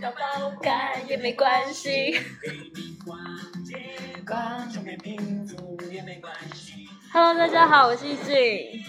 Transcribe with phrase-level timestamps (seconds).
[0.00, 2.18] 要爆肝也没关系。
[7.12, 8.82] Hello，大家好，我是易俊。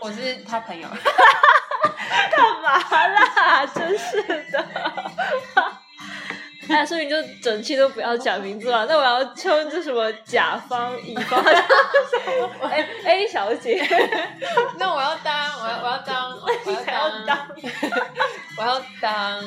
[0.00, 0.88] 我是他朋友。
[2.30, 2.78] 干嘛
[3.08, 3.66] 啦？
[3.66, 4.64] 真是的。
[6.68, 8.86] 那， 所以你就整期都不要讲名字了。
[8.86, 11.52] 那我要称这什么甲方、乙方，什
[12.60, 13.84] 么 A A 小姐。
[14.78, 17.48] 那我要当，我要我要当，我要当，
[18.56, 19.42] 我要当，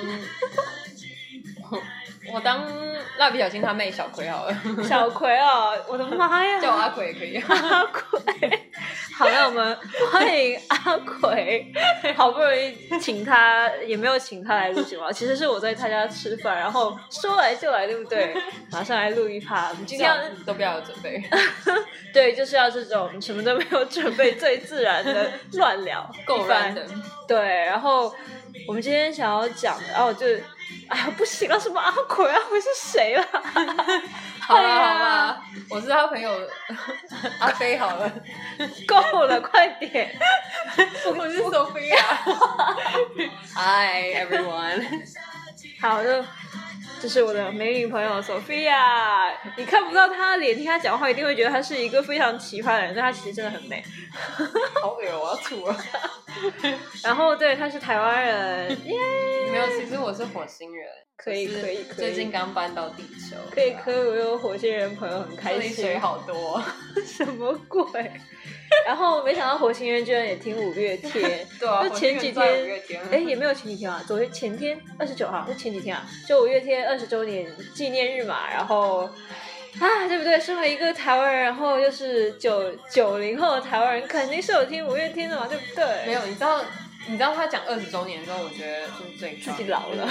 [2.34, 2.66] 我当
[3.18, 4.56] 蜡笔小新他妹小葵好了。
[4.84, 6.60] 小葵哦，我的妈呀！
[6.62, 7.38] 叫我阿葵也可以。
[7.38, 8.20] 阿葵。
[9.18, 9.78] 好，那我们
[10.12, 11.74] 欢迎阿葵。
[12.16, 18.36] 好不容易请他，也没有请他来录节目，其实是我在他家吃饭，然后说来就来，对不对？
[18.72, 19.70] 马上来录一趴。
[19.70, 21.24] 我们今天都不要有准备，
[22.14, 26.86] 对，就是要这种什么都没有准备，最自然的乱聊，够乱的。
[27.28, 28.14] 对，然后
[28.68, 30.28] 我们今天想要讲的，然后就。
[30.90, 32.40] 哎呀，不行了，什么阿奎啊？
[32.52, 33.26] 我是谁了？
[34.40, 36.32] 好了好了，我是他朋友
[37.40, 38.12] 阿飞，好了，
[38.88, 40.18] 够了，快点！
[41.06, 41.98] 我是 Sophia。
[43.56, 45.06] Hi everyone。
[45.82, 46.26] 好的，
[47.02, 49.34] 这是我的美女朋友 Sophia。
[49.58, 53.84] 你看不到她的脸，听她讲话，一定会觉得她是一个非常奇葩的人，但她其实真的很美。
[54.82, 55.76] 好恶我要吐了。
[57.04, 58.96] 然后对，他是台湾人，耶！
[59.52, 66.62] 没有，其实我是火星人，可以可以可以，最近刚搬到地球，可以可以，我有火星人朋友很开心，水好多，
[67.06, 68.12] 什么鬼？
[68.86, 79.10] 然后没想到火星人居然也听五月天， 对啊，前几天，哎，也没有前几天啊，昨天前天二十九号，是前几天啊，就五月天二十周年纪念日嘛，然后。
[79.80, 80.40] 啊，对不对？
[80.40, 86.06] 身为一个台湾人，然后又是九九零后的台湾人，肯定是有听五月天的嘛，对不对？
[86.06, 86.62] 没有，你知道，
[87.08, 90.10] 你知道他讲二十周年的时候，我觉得就是最自己老了。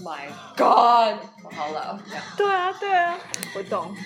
[0.00, 1.98] My God，我好老。
[2.36, 3.18] 对啊，对啊，
[3.54, 3.96] 我懂。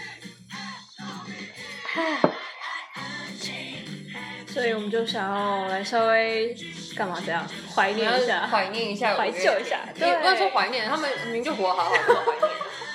[4.49, 6.55] 所以我们就想要来稍微
[6.97, 7.19] 干嘛？
[7.25, 9.81] 这样怀念一下，怀念一下，怀旧一下。
[9.99, 12.51] 对，不能说怀念，他们明明就活好好，的，怀念。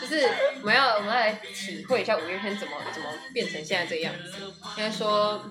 [0.09, 0.27] 就是
[0.61, 4.33] 我们要我们要来体会一下五月天怎么怎么变成现在这个样子。
[4.77, 5.43] 应该说，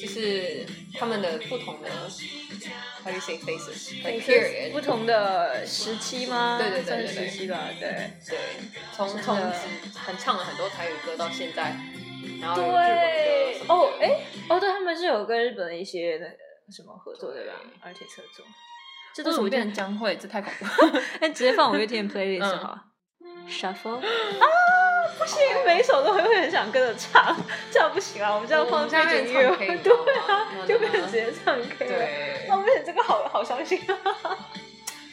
[0.00, 0.64] 就是
[0.98, 1.88] 他们的不同的
[3.02, 6.58] ，how you say faces，period，不同的时期吗？
[6.60, 8.38] 对对对对对，时期吧，对对。
[8.94, 9.36] 从从
[9.94, 11.76] 很唱了很多台语歌到现在，
[12.40, 16.34] 然后对哦哎哦对，他们是有跟日本的一些那个
[16.70, 17.54] 什么合作对吧？
[17.80, 18.44] 而且合作，
[19.14, 21.02] 这都是我变成将会，这太恐怖了。
[21.20, 22.78] 哎，直接放五月天 playlist 好。
[23.48, 24.46] Shuffle 啊，
[25.18, 27.36] 不行，每一首都会会很想跟着唱，
[27.70, 29.92] 这样不行啊，我们这样放背景音乐，对
[30.26, 31.90] 啊， 就变成直接唱 K 了。
[31.90, 34.50] 对，那我们这个好好伤心啊，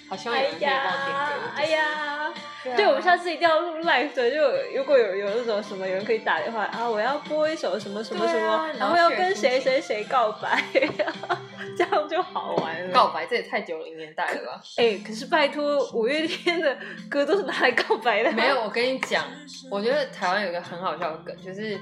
[0.10, 1.52] 好希望有人可以帮我点歌。
[1.56, 2.34] 哎呀。
[2.76, 4.42] 对，我们下次一定要录 live 的，就
[4.76, 10.64] 如果有有那种什么有人可以打电话啊，我要播一首什么什么什么，然后要跟谁谁谁告白，
[11.78, 12.92] 这样就好玩了。
[12.92, 14.62] 告白这也太九零年代了吧？
[14.78, 16.76] 哎，可是拜托，五月天的
[17.08, 18.32] 歌都是拿来告白的。
[18.32, 19.24] 没有，我跟你讲，
[19.70, 21.80] 我觉得台湾有一个很好笑的梗，就是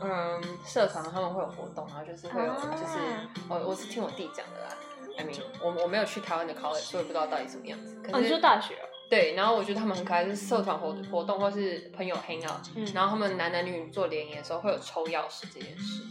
[0.00, 2.98] 嗯，社团他们会有活动，然后就是会有，就是
[3.46, 4.74] 我我是听我弟讲的啦。
[5.16, 7.96] I mean，我我没有去台湾的 college，所以不知道到底什么样子。
[8.12, 8.74] 哦，你说大学？
[9.08, 12.64] 对，然后我觉得他们很可爱，是社团活活动或是朋友 hang out，
[12.94, 16.02] 然后他们男男女女做联谊的时候会有抽钥匙这件事，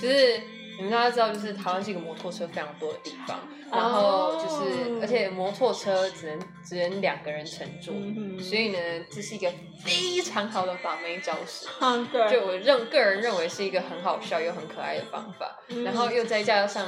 [0.00, 0.40] 就是
[0.76, 3.38] 你们大家知道，就是台湾是一个摩托车非常多的地方。
[3.70, 7.94] 然后就是，而且摩托车只能只能两个人乘坐，
[8.42, 8.78] 所以呢，
[9.10, 9.50] 这是一个
[9.82, 11.66] 非常好的把妹招式。
[11.80, 12.30] 嗯，对。
[12.30, 15.58] 就我认个人认为是一个很好笑又很可爱的方法。
[15.84, 16.86] 然后又再加上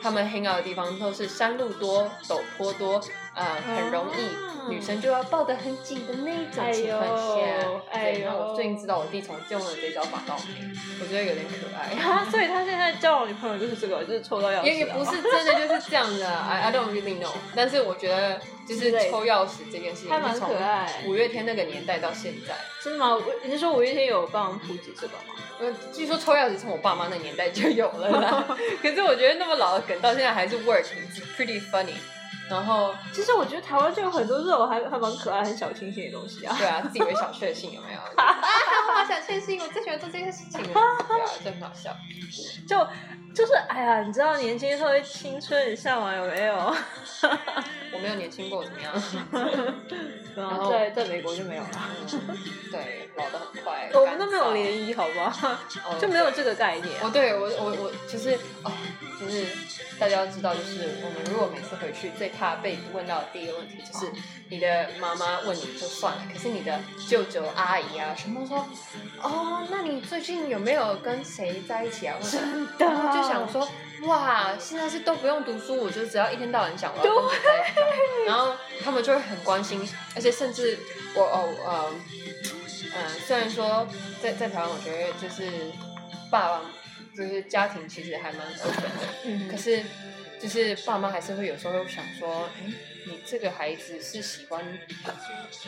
[0.00, 2.98] 他们 hang out 的地方都是山路多、陡坡多，
[3.34, 7.42] 啊，很容易女生就要抱得很紧的那种情况下。
[7.90, 10.70] 哎呦，然后我最近知道我弟从用了这招把到妹，
[11.00, 11.96] 我觉得有点可爱。
[11.98, 14.64] 啊， 所以他现在交往女朋友就是这个，就是抽到钥匙。
[14.64, 16.28] 也也不是 真的就是这样的。
[16.28, 18.38] I I don't really know，但是我觉得
[18.68, 21.02] 就是抽钥匙这件事情，还蛮可爱。
[21.06, 23.16] 五月天那个年代到现在，真的吗？
[23.42, 25.34] 你是说五月天有帮普及这个吗？
[25.58, 28.56] 呃，据说抽钥匙从我爸妈那年代就有了啦。
[28.82, 31.94] 可是我觉得那么老的梗到现在还是 work，pretty funny。
[32.52, 36.54] 然后，其实我觉得台湾就有很多这种还还蛮可爱、很小清新的东西啊。
[36.58, 37.98] 对啊，自以为小确幸有没有？
[38.22, 40.68] 啊，小确幸，我最喜欢做这些事情了。
[41.08, 41.96] 对啊，真好笑。
[42.68, 42.76] 就
[43.34, 46.54] 就是哎呀，你知道年轻时候的青春向往有没有？
[47.94, 48.92] 我没有年轻过，怎么样？
[50.36, 51.68] 然后在在美国就没有了。
[52.70, 53.90] 对，老的很快。
[53.94, 55.56] 我们都没有联谊，好不好？
[55.98, 57.00] 就没有这个概念。
[57.02, 58.70] 哦，对我我我就是哦。
[59.24, 59.46] 就是
[59.98, 64.10] 大家要知道，就是我们如果每次回去，最怕被问到的第一个问题就是
[64.48, 68.66] 你的妈妈问你就算了，可是你的舅舅阿姨啊，什么说
[69.22, 72.16] 哦，那你最近有没有跟谁在一起啊？
[72.20, 73.68] 真的，就想说
[74.02, 80.76] 哇，现在是都不用读书，我就只要一天到晚想我要跟谁在一起，然后他们就会很关心，而且甚至
[81.14, 81.92] 我哦呃
[82.94, 83.86] 嗯，虽然说
[84.20, 85.70] 在在台湾，我觉得就是
[86.30, 86.60] 爸爸。
[87.16, 89.82] 就是家庭其实还蛮 open 的，可是
[90.40, 92.72] 就是爸妈还是会有时候会想说，哎，
[93.06, 94.64] 你这个孩子是喜欢，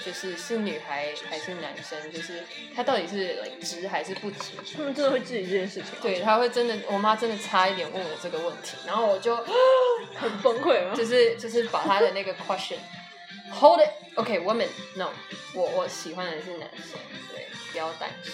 [0.05, 2.11] 就是是女孩还是男生？
[2.11, 2.43] 就是
[2.75, 4.53] 他到底是直还是不直？
[4.77, 5.91] 他们真的会质疑这件事情。
[6.01, 9.37] 对，他会真的，我妈真的差一点问我这个问题，然后我就
[10.17, 10.95] 很崩溃吗？
[10.97, 12.79] 就是就是把他的那个 question
[13.53, 15.11] hold it，OK，woman，no，
[15.55, 16.99] 我我喜欢的是男生，
[17.33, 18.33] 对，不要担心。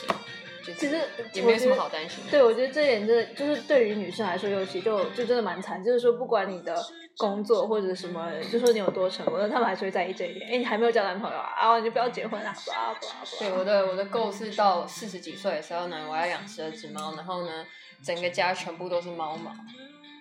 [0.64, 1.00] 其实
[1.32, 2.22] 也没什么好担心。
[2.30, 5.82] 对，我觉得这点真的就是对于女生来说，尤其就就真的蛮惨。
[5.82, 6.76] 就是说，不管你的
[7.16, 10.50] 工作或者什么，就说你有多成功，他们还是会在意这一点。
[10.50, 11.52] 哎，你还没有交男朋友啊？
[11.58, 12.54] 啊，你就不要结婚啊！
[12.54, 13.38] 不不不。
[13.38, 17.66] 对，我的我的 goal 是到四十几岁的时候呢，我要养十二只猫，然后呢，
[18.02, 19.52] 整个家全部都是猫毛，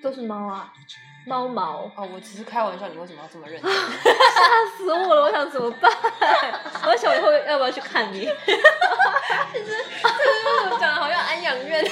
[0.01, 0.74] 都是猫啊。
[1.29, 3.69] 猫毛哦，我只是开玩笑，你为什么要这么认真？
[3.71, 5.21] 吓死我了！
[5.21, 5.91] 我想怎么办？
[6.87, 8.21] 我想以后要不要去看你？
[8.21, 11.85] 其实这个讲的好像安养院。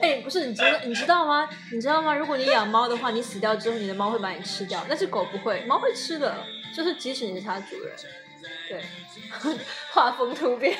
[0.00, 1.48] 哎，不是，你知道你知道吗？
[1.72, 2.14] 你知道吗？
[2.14, 6.36] 如果你养猫的话，你死掉之后，你的猫会把你吃掉，但是狗不会，猫会吃的，
[6.72, 7.92] 就是即使你是它的主人。
[8.68, 8.84] 对，
[9.90, 10.78] 画风突变。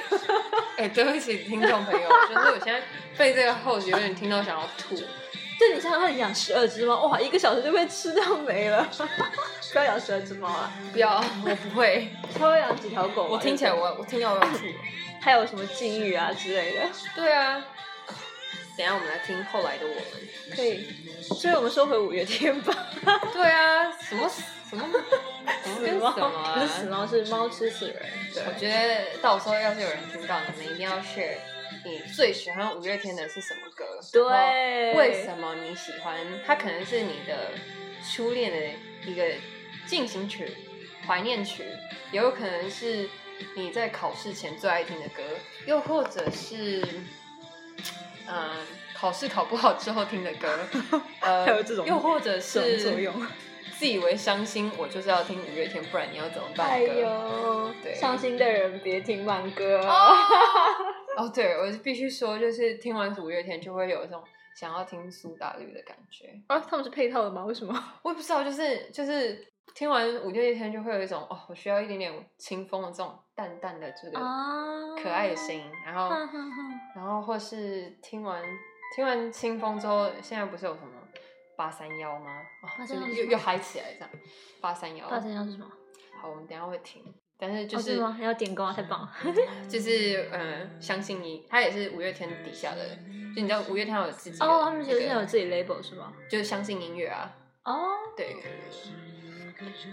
[0.77, 2.81] 哎，对不起，听众朋友，就是我现在
[3.17, 4.95] 被这个后续有点听到想要吐。
[5.59, 8.89] 对，你想想看，你养十二只猫，哇，一个小时就被吃掉没了。
[9.73, 12.09] 不要养十二只猫啊，不要，我不会。
[12.39, 13.25] 稍微养几条狗。
[13.25, 14.59] 我听起来，我我听到我要吐。
[15.21, 16.89] 还有什么禁欲啊之类的？
[17.17, 17.63] 对啊。
[18.77, 20.05] 等下我们来听后来的我们。
[20.55, 20.87] 可以。
[21.21, 22.73] 所以我们收回五月天吧。
[23.35, 24.31] 对啊，什么
[24.71, 24.89] 什么
[25.65, 26.13] 死猫？
[26.55, 27.97] 不是死猫，是猫吃死人。
[28.33, 28.45] 对。
[28.47, 31.39] 我觉得到时候要是有人听到，你们一定要 share。
[31.89, 33.99] 你最喜欢五月天的是什么歌？
[34.13, 36.15] 对，为什么你喜欢？
[36.47, 37.53] 它可能是你的
[38.05, 39.25] 初恋的一个
[39.87, 40.55] 进行曲、
[41.07, 41.65] 怀念曲，
[42.13, 43.09] 也有可能是
[43.57, 45.23] 你在考试前最爱听的歌，
[45.65, 46.87] 又或者是
[48.27, 48.51] 嗯，
[48.95, 50.59] 考试考不好之后听的歌。
[51.21, 53.15] 呃，还有这种，又或者是作用，
[53.79, 56.69] 自以为伤心，我就是要听五月天，不然你要怎么办？
[56.69, 59.81] 哎呦，对，伤心的人别听慢歌。
[59.89, 60.15] 哦，
[61.27, 64.23] 对，我必须说，就是听完五月天就会有一种
[64.55, 66.39] 想要听苏打绿的感觉。
[66.49, 67.43] 啊，他们是配套的吗？
[67.47, 67.73] 为什么？
[68.05, 69.43] 我也不知道，就是就是
[69.75, 74.21] 听完五月天就会有一种哦，我需要一点点清风的这种淡淡的这个
[75.03, 76.15] 可爱的声音，然后
[76.95, 78.43] 然后或是听完
[78.95, 80.89] 听完清风之后，现在不是有什么
[81.57, 82.43] 八三幺吗？
[82.77, 84.11] 八三幺又又嗨起来这样。
[84.61, 85.67] 八三幺，八三幺是什么？
[86.21, 87.03] 好，我们等下会听。
[87.39, 89.13] 但是就是还，要点歌啊，太棒了！
[89.69, 92.89] 就是嗯，相信你，他也是五月天底下的，
[93.35, 96.13] 就你知道五月天有自己哦，他们其实现在有自己 label 是吗？
[96.29, 97.33] 就是相信音乐啊。
[97.63, 98.37] 哦，对，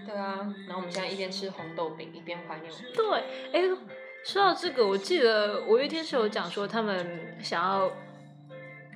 [0.06, 0.54] 对啊。
[0.68, 2.74] 然后我们现在一边吃红豆饼，一边怀念。
[2.94, 3.06] 对，
[3.54, 3.78] 哎，
[4.26, 7.92] 说到这个，我记得五月天是有讲说他们想要。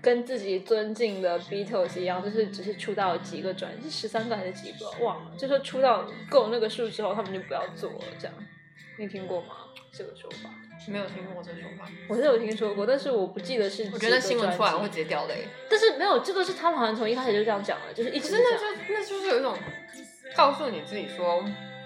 [0.02, 4.90] 跟自己尊敬的 Beatles 一样，就是只是出道几个专辑，是十三个还是几个？
[5.04, 5.32] 忘了。
[5.38, 8.00] 就说出道够那个数之后，他们就不要做了。
[8.20, 8.34] 这样，
[8.98, 9.56] 你听过吗？
[9.92, 10.50] 这个说法？
[10.88, 11.86] 没有听过这个说法。
[12.08, 13.90] 我是有听说过，但是我不记得是。
[13.94, 15.46] 我觉得新闻出来会直接掉泪。
[15.70, 18.32] 但是没有，这个是他们好像从一开始就这样讲了，就是一直。
[18.32, 19.58] 那就那就是有一种
[20.36, 21.44] 告诉你自己说，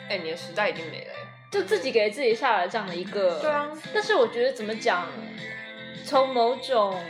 [0.07, 1.13] 哎，你的时代已经没了，
[1.51, 3.39] 就自己给自己下了这样的一个。
[3.39, 3.71] 对啊。
[3.93, 5.07] 但是我觉得怎么讲，
[6.05, 7.01] 从某种。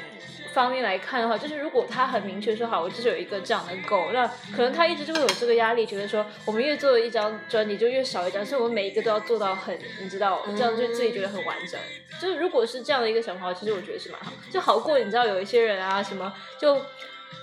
[0.53, 11.79] 方面来看的话，就是如果他很明确说好，我就是有一个这样的 goal，那可能他一直就会有这个压力，觉得说我们越做一张专辑就越少一张，所以我们每一个都要做到很，你知道，这样就自己觉得很完整。
[12.21, 16.79] 就是如果是这样的一个想法，其实我觉得是蛮好，就好过你知道有一些人啊，什么就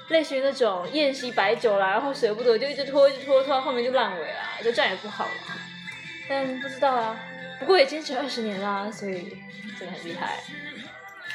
[0.09, 5.55] 类似于那种宴席摆酒啦，然后舍不得就一直拖，一直拖，拖到后面就烂尾了，就这样也不好嘛。
[6.29, 7.19] 但不知道啊，
[7.59, 9.37] 不过也坚持二十年啦，所以
[9.79, 10.39] 真的很厉害。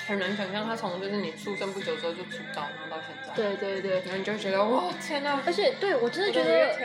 [0.07, 3.33] 很难想象他从就是你出生不久之后就出道，然后到现在。
[3.35, 5.41] 对对对，然后你就觉得哇天哪！
[5.45, 6.75] 而且对我真的觉得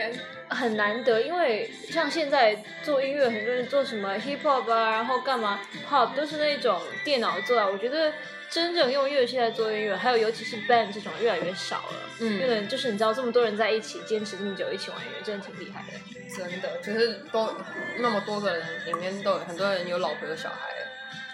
[0.49, 7.67] 很难得，因为像现在做音乐，很多人做什么 hip hop 啊，然后干嘛 pop 都是那种电脑做啊。
[7.67, 8.13] 我觉得
[8.49, 11.97] 真正用乐器在做音乐，还有尤其是 band 这种越来越少了。
[12.21, 15.99] 嗯，因为就是你知道这么多人在一起坚持这么久一起玩音乐，真的挺厉害的。
[16.35, 17.55] 真的，就是都
[17.99, 20.57] 那么多个人里面都有很多人有老婆有小孩，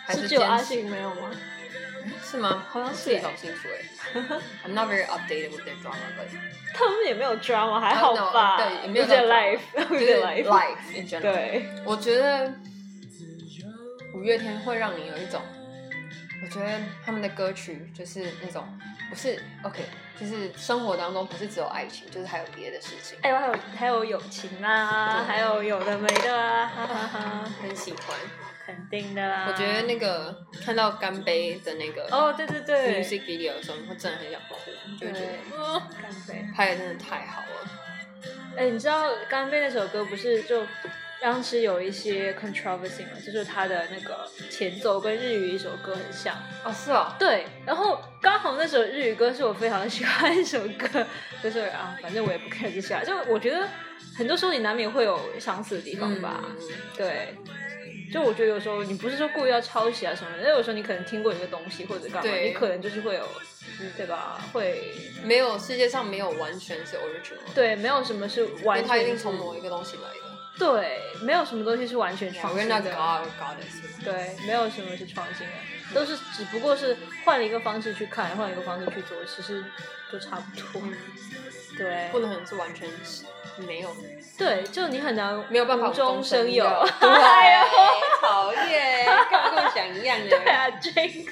[0.05, 1.31] 还是只有阿信没有吗？
[2.22, 2.64] 是 是吗？
[2.68, 4.20] 好像是搞不清楚哎。
[4.64, 6.28] I'm not very updated with their drama，but
[6.75, 8.56] 他们也没有 drama，还好吧？
[8.58, 9.60] 对也没有 life，
[9.90, 10.44] 有点 life。
[10.44, 11.20] life in general。
[11.20, 12.52] 对，我觉得
[14.14, 15.40] 五月天会让你有一种，
[16.42, 18.66] 我觉得他们的歌曲就是那种
[19.10, 19.84] 不是 OK，
[20.18, 23.18] 就是生活当中不是只有爱情，就是还有别的事情。
[23.22, 28.16] 哎，还有还有友情啊，还有有的没的啊，哈哈哈，很喜欢。
[28.66, 29.46] 肯定的啦。
[29.49, 34.70] 我觉得那个看到干杯的那个哦，对对对，music video 的时候，你会真的很想哭，
[35.00, 36.49] 就会觉得干杯。
[36.54, 37.70] 拍的真的太好了。
[38.56, 40.66] 哎，你知道《干杯》那首歌不是就
[41.20, 43.11] 当时有一些 controversy 吗？
[43.25, 46.35] 就是它的那个前奏跟日语一首歌很像。
[46.64, 51.06] 哦，是哦，对，然后刚好那首日语歌是我非常喜欢的一首歌，
[51.42, 53.68] 就是啊，反正我也不 care 这些啊，就我觉得
[54.16, 56.42] 很多时候你难免会有相似的地方吧。
[56.42, 56.56] 嗯
[56.96, 57.35] 对，
[58.12, 63.28] 就我觉得有时候你不是说故意要抄袭啊什么的，有时候你可能听过一个东西或者干嘛，你可能就是会有，
[63.96, 64.40] 对吧？
[64.52, 64.94] 会
[65.25, 70.36] 没有世界上没有完全是 original，，对，没有什么是完全为它一定从某一个东西来的。
[70.58, 72.75] 对，没有什么东西是完全创新的。
[74.02, 75.52] 对，没有什么是创新的，
[75.92, 79.62] 都是只不过是换了一个方式去看，换了一个方式去做，其实
[80.10, 80.80] 都差不多。
[81.76, 82.09] 对。
[82.12, 83.25] 不，能是完全是
[83.59, 83.95] 没有。
[84.38, 86.64] 对，就你很难没有办法无中生有。
[87.00, 87.66] 对，哎呦，
[88.21, 90.28] 讨厌，跟我讲一样的？
[90.30, 91.26] 对啊，Jinx。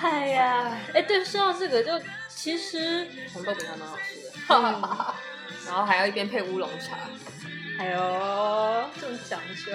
[0.00, 1.92] 哎呀，哎，对，说到这个，就
[2.28, 5.14] 其实红豆饼还蛮好吃的，嗯。
[5.66, 6.96] 然后还要一边配乌龙茶，
[7.78, 9.72] 哎呦，这么讲究，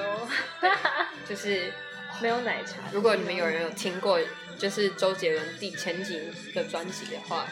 [1.29, 1.71] 就是
[2.19, 2.77] 没有奶茶。
[2.91, 4.19] 如果你们有人有听过，
[4.57, 6.19] 就是周杰伦第前几
[6.53, 7.45] 个专辑的话，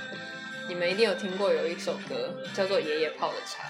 [0.68, 3.64] 你们一定有听过有一首歌叫做《爷爷泡的茶》，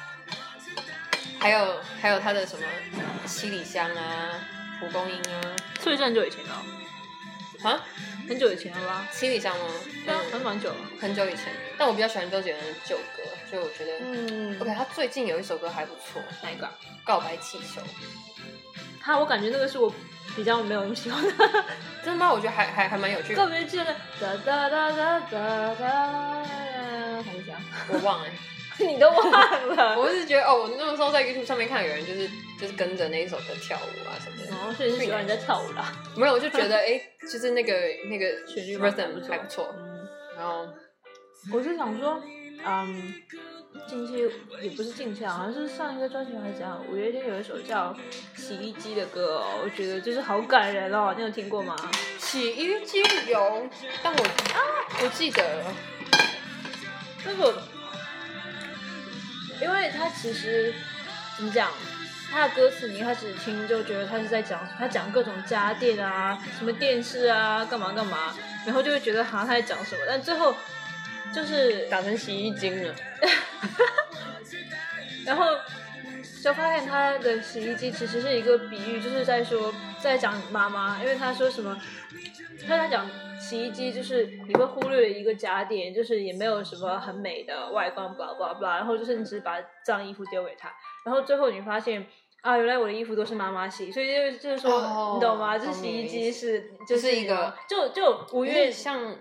[1.39, 2.63] 还有还有他的什么
[3.25, 4.39] 七里香啊、
[4.79, 5.41] 蒲公英啊，
[5.81, 6.63] 所以是很久以前了，
[7.63, 7.83] 啊，
[8.27, 9.07] 很久以前了吧？
[9.11, 9.65] 七里香吗？
[10.05, 10.75] 对啊，嗯很蛮久了。
[10.99, 11.47] 很久以前，
[11.77, 16.73] 但我比较喜欢周杰伦的旧歌，所以我觉得、嗯 OK，他最近有一首歌还不错，哪一个啊？
[17.05, 17.81] 《告白气球》。
[19.01, 19.93] 他，我感觉那个是我
[20.35, 21.33] 比较没有那么喜欢的。
[22.03, 22.31] 真的吗？
[22.31, 23.85] 我觉得还还还蛮有趣告的，别记得
[24.19, 26.43] 哒哒哒哒哒哒，
[27.23, 27.61] 还是这样？
[27.89, 28.27] 我忘了。
[28.79, 29.93] 你都忘了？
[30.01, 32.27] 我是觉得哦，我那个时候在 YouTube 上面看有人就是
[32.59, 35.93] 就是跟着那一首歌跳舞啊什么的，哦，所以是喜欢人家跳舞啦。
[36.15, 37.71] 没有，我就觉得哎，就是那个
[38.09, 40.67] 那个旋律 rhythm 还不错，嗯，然后
[41.53, 42.19] 我就想说，
[42.65, 43.13] 嗯，
[43.87, 44.29] 近期
[44.61, 47.93] 也不是近期啊，好像是上一个专辑还是怎样，五月天有一首叫
[48.35, 51.75] 《洗衣机》的歌哦，我觉得就是好感人哦，你有听过吗？
[52.19, 53.67] 洗衣机有，
[54.01, 54.59] 但我啊
[54.99, 55.73] 不记得了，
[57.25, 57.61] 那个，
[59.61, 60.73] 因为他其实
[61.35, 61.69] 怎么讲，
[62.31, 68.33] 他的歌词你一开始听就觉得他是在讲他讲各种家电啊，什么电视啊，干嘛干嘛，
[68.65, 70.55] 然后就会觉得好像他在讲什么，但最后
[71.33, 72.93] 就是打成洗衣精了，
[75.25, 75.45] 然后
[76.43, 81.75] 就发现他的洗衣机其实是一个比喻，就是在说在讲妈妈，因为他说什么，
[82.67, 83.09] 他在讲
[83.39, 90.71] 洗衣机就是你会忽略一个家电，就是也没有什么很美的外观，blah blah blah，然后就是你只是把脏衣服丢给他，
[91.05, 92.05] 然后最后你发现。
[92.43, 95.57] 啊，原来我的衣服都是妈妈洗，所以就是就是说哦你懂吗？
[95.57, 99.15] 就是洗衣机是就就是一个就就五月像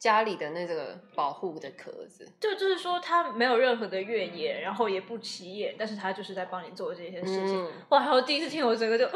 [0.00, 7.62] 家里的那个保护的壳子，就就是说他没有任何的越野，然后也不起眼，但是他就是在帮你做这些事情。
[7.62, 8.00] 嗯哇！
[8.00, 9.06] 然后第一次听我整个就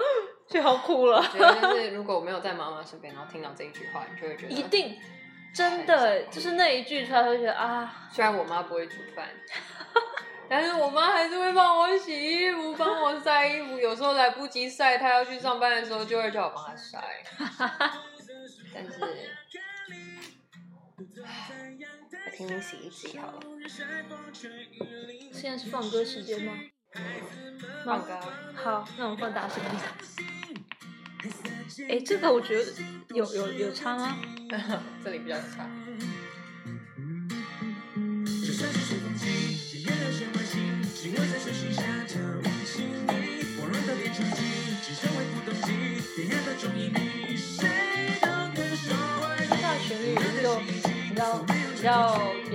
[0.47, 4.63] 就好哭了，觉得就是如果我没有在妈妈身边，然后听到这一句话，你就会觉得一。
[4.65, 4.95] 定
[5.55, 9.27] 真的就是那一句出来会觉得啊，虽然我妈不会煮饭，
[10.51, 13.79] 但是我妈还是会帮我洗衣服，帮我晒衣服。
[13.79, 16.99] 有时候来不及晒，她要去上班的时候，就会叫我帮她晒。
[18.75, 19.07] 但是，来
[22.37, 23.41] 听听洗衣机好了，
[25.33, 26.53] 现在是放歌时间吗？
[27.85, 28.53] 放歌啊。
[28.55, 29.83] 好，那我们放大声一点。
[31.89, 32.73] 哎，这个我觉得
[33.09, 34.17] 有有有差吗？
[35.03, 35.69] 这里比较差。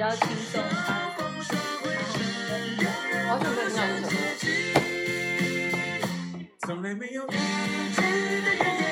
[0.10, 0.60] 较轻松，
[3.28, 3.46] 好久
[6.96, 7.44] 没有听到
[7.96, 8.02] 这
[8.58, 8.89] 首歌。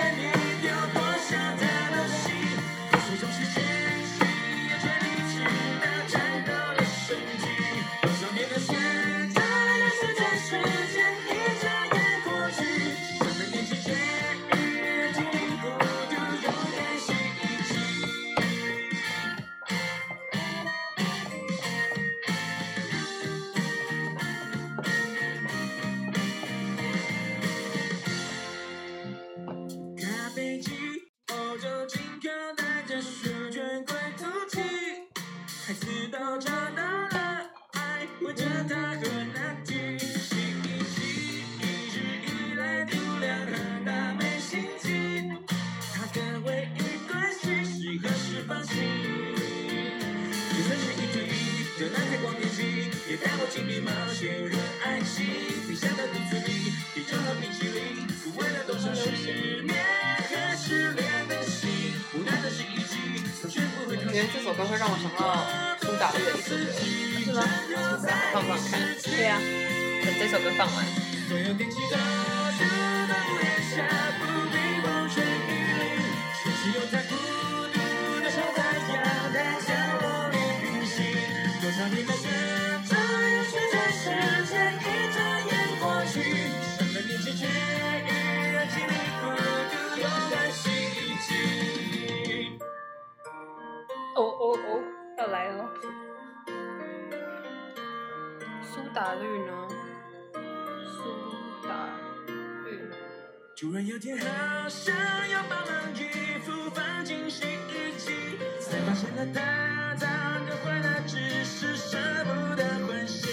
[103.60, 104.94] 突然有天，好想
[105.30, 110.08] 要把忙衣服放进洗衣机，才发现了它脏
[110.46, 113.28] 的坏了，只是舍不得换洗。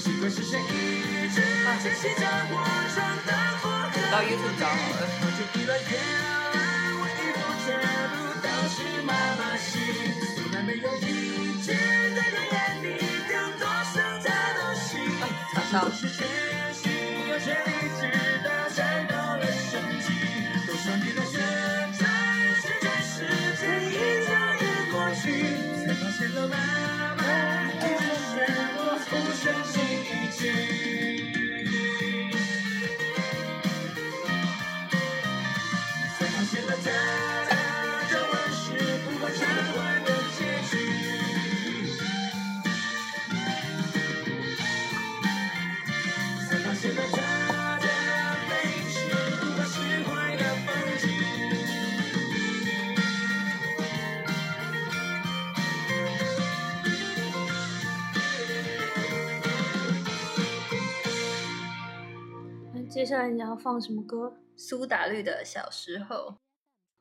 [0.00, 2.56] 奇怪是谁一直在洗着我
[2.94, 4.80] 床的火我到 YouTube 找好。
[5.36, 5.92] 久以来，原
[6.56, 6.56] 来
[6.96, 7.68] 我衣服全
[8.08, 9.76] 部都是妈妈洗，
[10.36, 11.76] 从来没有一件
[12.16, 12.96] 在她眼里
[13.28, 14.96] 有多少她都洗。
[15.52, 15.90] 查到
[25.22, 25.24] 去，
[25.84, 26.56] 才发现了妈
[27.16, 27.22] 妈
[27.72, 28.34] 一直选
[28.76, 29.74] 我不相信
[30.04, 31.15] 一句。
[63.06, 64.36] 下来你要放什么歌？
[64.56, 66.38] 苏打绿的小时候，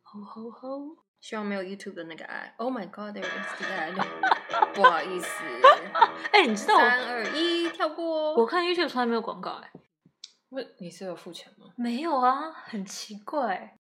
[0.03, 0.97] 吼吼吼！
[1.21, 2.53] 希望没有 YouTube 的那个爱。
[2.57, 4.73] Oh my God，there is the ad。
[4.75, 5.27] 不好意思，
[6.31, 8.35] 哎、你知道我三二一，跳过。
[8.35, 9.71] 我看 YouTube 从来没有广告哎、
[10.49, 11.67] 问你是有付钱吗？
[11.77, 13.79] 没有啊，很奇怪。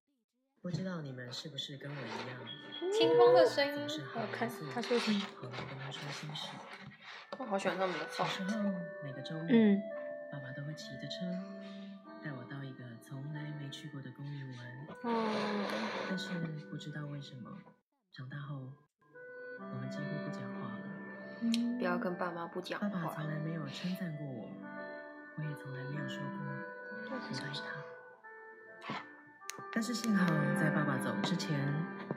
[0.61, 6.47] 不知道你们是不是跟我一样，清风的声音好我看他说什么好难跟他说心事。
[7.37, 8.27] 我好喜欢他们的放。
[8.27, 8.63] 小时候
[9.03, 9.79] 每个周末，嗯，
[10.31, 11.25] 爸爸都会骑着车
[16.09, 16.29] 但是
[16.69, 17.51] 不知道为什么，
[18.11, 18.55] 长大后
[19.59, 20.79] 我们几乎不讲话了。
[21.41, 23.27] 嗯不要跟爸妈不讲话爸爸从。
[23.27, 24.49] 来没有称赞过我，
[25.37, 26.37] 我也从来没有说过
[27.11, 28.95] 我爱他。
[29.71, 31.59] 但是幸好在爸爸走之前，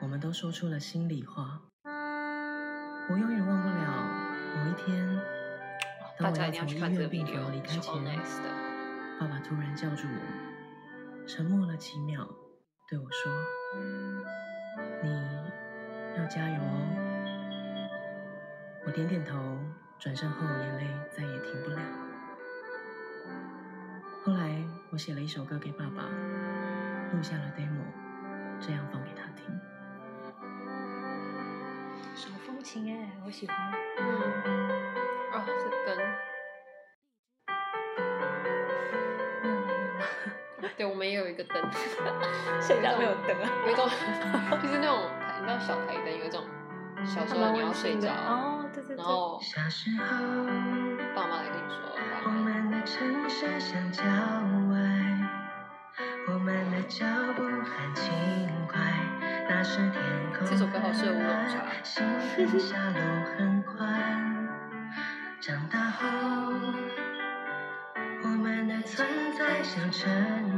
[0.01, 1.61] 我们都说出了心里话。
[1.85, 3.75] 我永远忘不了
[4.57, 5.21] 某一天，
[6.19, 7.93] 当我要要从医院病房离开前，
[9.19, 12.29] 爸爸突然叫住我，沉默了几秒，
[12.89, 13.31] 对我说
[15.05, 15.11] ：“你
[16.17, 16.97] 要加油哦。”
[18.87, 19.37] 我点点头，
[19.99, 21.79] 转身后眼泪再也停不了。
[24.25, 26.05] 后来我写了一首歌给爸爸，
[27.13, 27.85] 录下了 demo，
[28.59, 29.45] 这样放给他听。
[32.17, 33.55] 手风琴哎，我喜欢。
[33.99, 34.07] 嗯，
[35.35, 35.95] 哦，是跟
[40.79, 41.61] 对，我们也有一个灯，
[42.63, 43.51] 谁家没有灯啊？
[43.67, 43.85] 有一种
[44.63, 46.45] 就是那种台，你知道小台灯，有一种
[47.05, 48.97] 小时候你要睡着，哦，对对对。
[48.97, 50.07] 然后小时候，
[51.17, 52.33] 爸妈来跟你说晚我安。
[52.33, 54.05] 们的城市像郊
[54.71, 54.79] 外，
[56.29, 58.15] 我们的脚步很轻
[58.69, 58.79] 快。
[59.51, 60.01] 那时天
[60.39, 63.01] 空这首歌好适合乌龙茶很蓝星很下路
[63.37, 64.49] 很宽。
[65.41, 66.07] 长大后，
[68.23, 70.58] 我们的存在像尘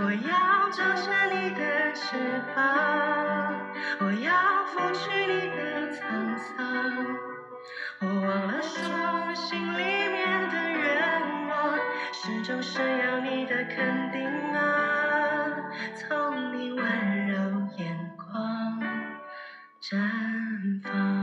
[0.00, 2.16] 我要张开你的翅
[2.54, 2.58] 膀，
[4.00, 6.46] 我要拂去你的沧桑。
[8.00, 11.78] 我忘了说心里面的愿望，
[12.12, 14.58] 始终是要你的肯定啊，
[15.96, 17.34] 从你温柔
[17.76, 18.80] 眼眶
[19.80, 19.98] 绽
[20.82, 21.17] 放。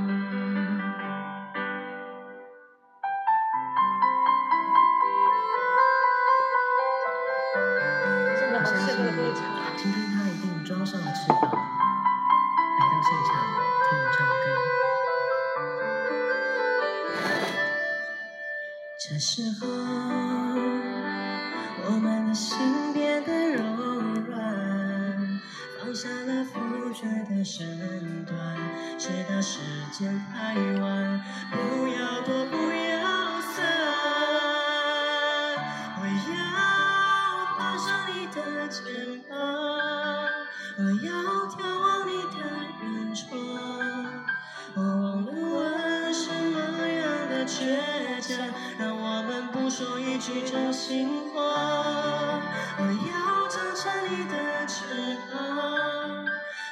[11.03, 11.54] 上翅膀，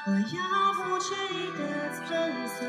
[0.06, 1.60] 我要拂去你的
[1.96, 2.04] 沧
[2.46, 2.60] 桑。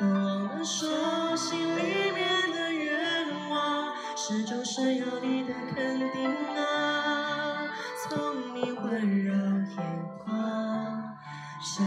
[0.00, 7.66] 我忘了说心里面的愿望，始终是有你的肯定啊。
[8.08, 9.76] 从你温柔眼
[10.24, 11.18] 光
[11.60, 11.82] 绽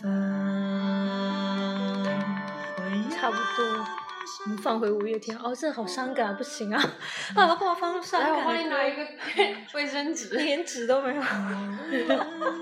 [0.00, 0.06] 放。
[3.10, 3.84] 差不多。
[4.44, 6.80] 我们放回五月天，哦，这好伤感啊，不行啊！
[7.34, 8.44] 啊，干嘛放伤来，我？
[8.44, 9.04] 帮你拿一个
[9.74, 10.28] 卫生纸。
[10.38, 11.22] 连纸都没有。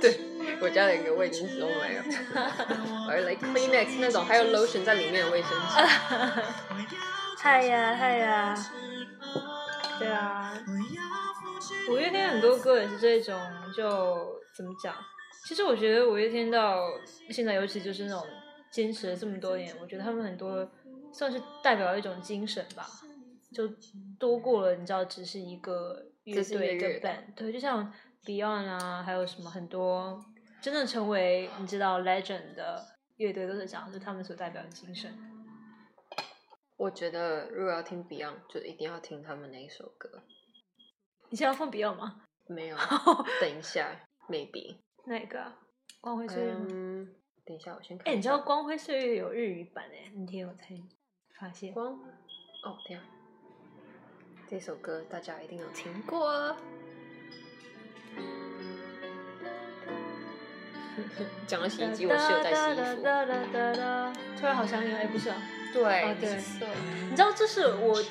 [0.00, 0.18] 对，
[0.60, 2.02] 我家连个卫生纸都没有，
[3.08, 6.42] 我是 like Kleenex 那种，还有 lotion 在里面的卫生纸。
[7.38, 8.56] 嗨呀嗨呀，
[9.98, 10.52] 对啊，
[11.90, 13.38] 五月天很多歌也是这种，
[13.76, 14.94] 就怎么讲？
[15.46, 16.78] 其实我觉得五月天到
[17.30, 18.24] 现在，尤其就是那种
[18.70, 20.66] 坚持了这么多年，我觉得他们很多
[21.12, 22.88] 算是代表一种精神吧，
[23.52, 23.68] 就
[24.18, 27.92] 多过了你知道，只是一个乐队一个 band，对，就像
[28.24, 30.24] Beyond 啊，还有什么很多
[30.64, 32.82] 真正成为你知道 legend 的
[33.16, 35.14] 乐队都是这样，就是他们所代表的精神。
[36.78, 40.22] 我觉得如果要听 Beyond，就一定要听他们那一首歌。
[41.28, 42.22] 你现在要放 Beyond 吗？
[42.46, 42.78] 没有，
[43.42, 43.94] 等一下
[44.30, 44.78] ，maybe。
[45.04, 45.54] 哪个啊？
[46.00, 46.66] 光辉岁月吗？
[46.70, 48.16] 嗯，等一下，我先看哎。
[48.16, 50.10] 你知道《光辉岁月》有日语版哎？
[50.14, 50.68] 那天我才
[51.38, 51.74] 发现。
[51.74, 51.92] 光？
[51.92, 53.02] 哦，等一下，
[54.48, 56.56] 这首歌大家一定有听过啊。
[61.46, 63.02] 讲到洗衣机，我室友在洗衣服。
[64.38, 65.36] 突然好想你了，哎、不是啊，
[65.72, 66.36] 对哦对。
[67.10, 68.02] 你知道这是我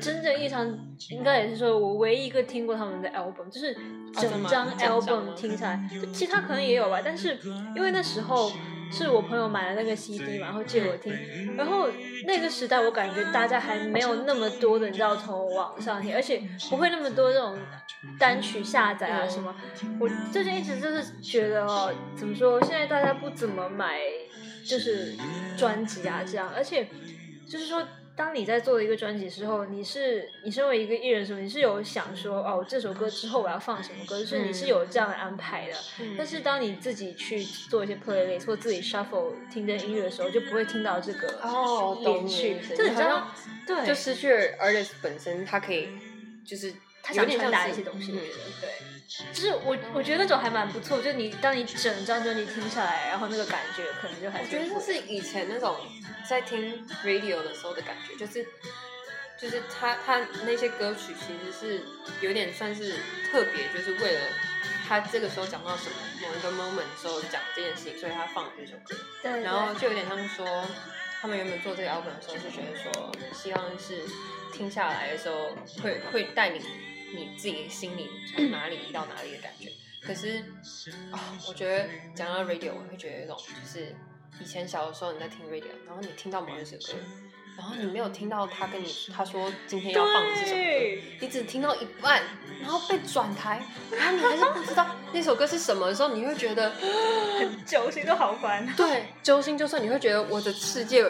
[0.00, 0.66] 真正意义上
[1.10, 3.74] 应该也是说我唯一一个听过他们的 album，就是
[4.14, 7.38] 整张 album 听下来，就其他可能也有吧，但是
[7.74, 8.50] 因为那时候
[8.90, 11.12] 是我朋友买了那个 CD 嘛，然后借我听，
[11.56, 11.88] 然后
[12.24, 17.58] 那个时代我感觉大家还没有那么多的，你知道从网上听，而且不会那么多这种
[18.18, 19.54] 单曲下载啊什么。
[20.00, 23.98] 我最近一直就是觉得哦，怎么说，现在大家不怎么买
[24.64, 25.14] 就是
[25.56, 26.88] 专辑啊这样，而且
[27.48, 27.86] 就是说。
[28.16, 35.76] 当你在做一个专辑的时候，你是你身为一个艺人的时候，你是有想说哦，这首歌之后我要放什么歌，就是你是有这样的安排的。
[36.00, 45.88] 嗯但是当你自己去做一些 playlist 或自己 shuffle 听这音乐的时候，就不会听到这个哦懂连续就你知道好像，对，就失去了 artist 本身，他可以
[46.44, 48.95] 就是他想传达一些东西，嗯我觉得对。
[49.32, 55.76] 就是我我觉得那种还蛮不错，就你当你整张专辑听下来，然后那个感觉可能就还是我觉得不一样这是以前那种
[56.28, 58.44] 在听 radio 的时候的感觉，就是
[59.38, 61.82] 就是他他那些歌曲其实是
[62.20, 62.94] 有点算是
[63.30, 64.20] 特别，就是为了
[64.88, 70.64] 他这个时候讲到什么某一个 moment 的时候讲这件事情，所以他放这首歌，对，然后就有点像是说
[71.20, 74.02] 他们原本做这个 album 的时候是觉得说，希望是
[74.52, 76.62] 听下来的时候会会带领
[77.14, 79.70] 你自己心里从哪里移到哪里的感觉。
[80.00, 80.38] 可是
[81.10, 83.94] 啊、我觉得讲到 radio，我会觉得有一种就是
[84.40, 86.98] 以前小的时候你在听 radio，然后你听到某一首歌，
[87.56, 92.22] 然后你没有听到他跟你他说今天要放的是什么歌，你只听到一半，
[92.60, 96.72] 然后被转台，然后你还是不知道那首歌是什么的时候，你会觉得。
[97.36, 98.66] 很揪心都好烦。
[98.76, 101.04] 对，揪心就算你会觉得我的世界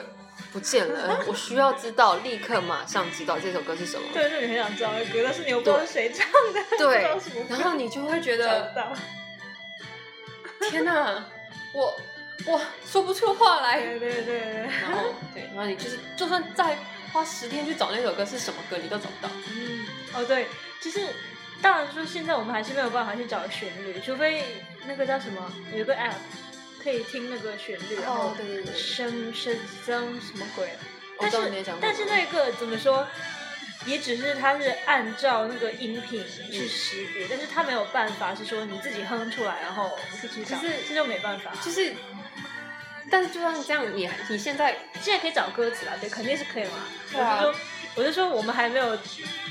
[0.52, 4.06] 不见了， 我需要知道，立刻马上知道这首歌是什么。
[4.12, 7.08] 对，那你很想知道的歌，但是你又 不知道是谁唱的，对
[7.48, 8.72] 然后你就会觉得，
[10.70, 11.24] 天哪，
[11.72, 11.94] 我
[12.46, 13.80] 我说不出话来。
[13.80, 14.40] 对对对对，
[14.82, 16.76] 然后对，然后你就是就算再
[17.12, 19.32] 花十天去找那首歌是什么歌，你都找不到。
[19.54, 20.46] 嗯，哦对，
[20.80, 21.00] 就是
[21.62, 24.42] 当然说现在我们还是没有办法去找旋律，除非
[24.86, 26.14] 那个叫什么，有一个 app
[26.82, 30.68] 可以听那个旋律，然后哦对对对声声声什么鬼？
[31.18, 31.38] 但是
[31.80, 33.06] 但是那个怎么说？
[33.84, 41.52] 也只是它是按照那个音频去识别，但是它没有办法是说你自己哼出来，然后去找，就是这就没办法。
[41.62, 41.94] 就是，
[43.08, 46.70] 但是就算这样，你你现在现在可以找歌词啊，对，肯定是可以嘛。
[47.12, 47.60] 对啊我就说，
[47.94, 48.96] 我就说我们还没有，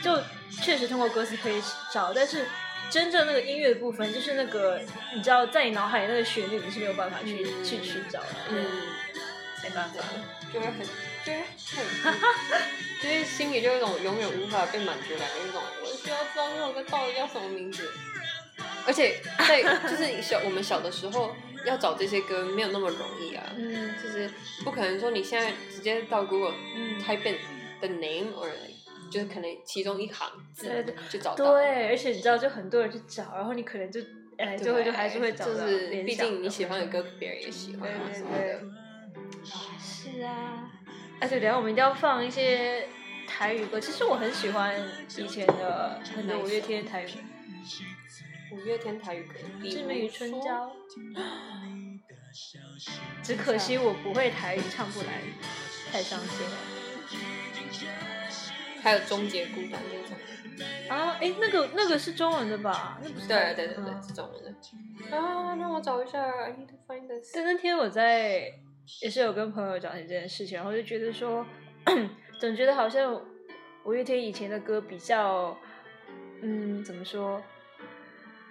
[0.03, 0.21] 就
[0.61, 2.45] 确实通过歌词可以找，但是
[2.89, 4.79] 真正那个音乐的部分，就是那个
[5.13, 7.63] 你知道，在你脑海里那个旋律，你是没有办法去、嗯。
[7.63, 8.65] 去寻找的，嗯，
[9.63, 10.03] 没办法。
[10.53, 10.77] 就会很，
[11.25, 11.39] 就是
[12.03, 12.13] 很，
[13.03, 17.91] 就是心里就有一种永远无法被满足的感觉，有一种我需要知道这首歌到底叫什么名字。
[18.87, 23.93] 而且在就是小我们小的时候要找这些歌没有那么容易啊，嗯。
[24.01, 24.29] 就是
[24.63, 27.01] 不可能说你现在直接到 Google 嗯。
[27.03, 27.37] type in
[27.81, 28.49] the name or
[29.15, 31.53] 就是可能其中一行字就找到。
[31.53, 34.01] 对，而且你知道，就很多人去找，然后你可能就
[34.37, 38.61] 哎，就会就还是会找到就是毕竟你喜欢的歌，别人也喜欢啊对对什么对的。
[39.79, 40.69] 是啊，
[41.21, 42.89] 哎对，等一下我们一定要放一些
[43.25, 43.79] 台语歌。
[43.79, 44.77] 其实我很喜欢
[45.17, 47.07] 以前的很多五月天的台语，
[48.51, 49.35] 五月天台语歌，
[49.71, 50.67] 《志明与春说娇》，
[53.23, 55.21] 只可惜我不会台语，唱不来，
[55.89, 56.57] 太伤心了。
[58.85, 60.15] 还有终结孤单这种。
[60.87, 62.99] 啊，哎，那个那个是中文的吧？
[63.03, 64.49] 那不是台对对对是中文的。
[65.17, 67.33] 啊，让我找一下，I need to find this。
[67.33, 68.53] 对，那天我在
[69.01, 71.43] 也是有跟朋友讲起这件事情，然后就觉得说，
[72.39, 73.19] 总觉得好像
[73.85, 75.57] 五月天以前的歌比较，
[76.41, 77.41] 嗯，怎么说，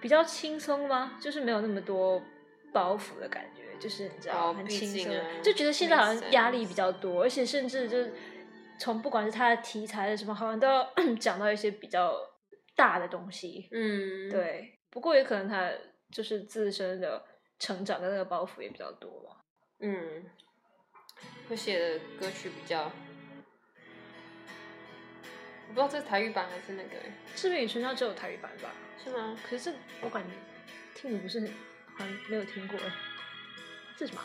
[0.01, 1.13] 比较轻松吗？
[1.21, 2.21] 就是没有那么多
[2.73, 8.13] 包袱的感觉，就是你知道、很轻松就觉得现在好像压力比较多，而且甚至就是
[8.79, 12.15] 从不管是他的题材的什么，好像都要 讲到一些比较
[12.75, 13.67] 大的东西。
[13.71, 15.71] 嗯，，对，不过也可能他
[16.11, 17.25] 就是自身的
[17.59, 19.37] 成长的那个包袱也比较多吧。
[19.79, 20.25] 嗯，
[21.49, 22.91] 我写的歌曲比较，我
[25.69, 28.71] 不知道这是台语版还是那个欸，《志明与春娇》只有台语版吧？
[29.03, 29.37] 是吗？
[29.43, 30.29] 可是这我感觉
[30.93, 31.47] 听的不是很，
[31.97, 32.91] 好像没有听过哎。
[33.97, 34.21] 这是什么？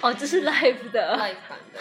[0.00, 1.16] 哦，这是 live 的。
[1.16, 1.80] live 版的。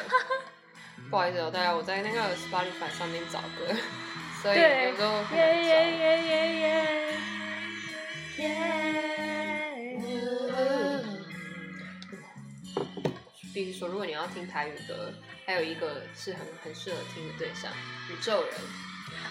[1.10, 3.68] 不好意思哦，大家我在那个 Spotify 上面找歌，
[4.42, 5.68] 所以对有时候很耶难找。
[5.70, 6.68] 耶耶耶耶
[8.38, 8.48] 耶！
[13.54, 15.14] 比如说，如果你要听台语歌，
[15.46, 17.72] 还有一个是很很适合听的对象，
[18.10, 18.54] 宇宙人。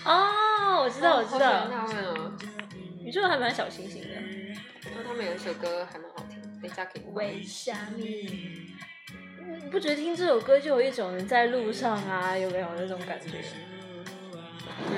[0.05, 2.33] 哦，我知道，我知道，他们哦。
[3.05, 4.09] 宇宙人还蛮小清新的。
[4.15, 7.15] 然后他们有一首歌还蛮好听，等一下可以播。
[7.15, 8.71] 为虾米？
[9.65, 13.43] 你不觉得听这首歌就有一种人在路上啊，有没有那种感觉？
[14.89, 14.95] 嗯，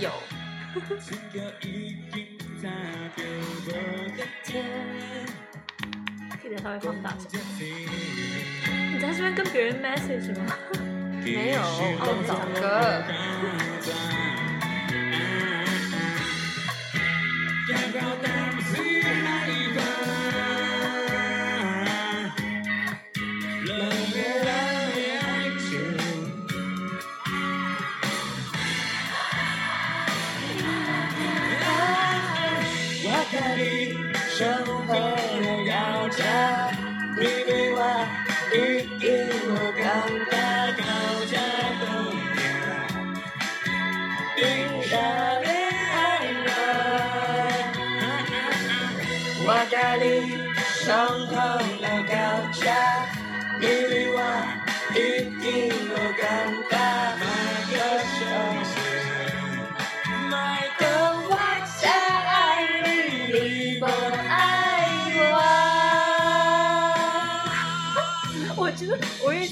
[0.00, 0.10] 有。
[6.42, 7.26] 可以稍微放大声。
[8.92, 10.56] 你在这边跟别人 message 吗？
[11.24, 11.60] 没有，
[12.02, 12.66] 哦，找歌。
[17.66, 19.75] Can't go to see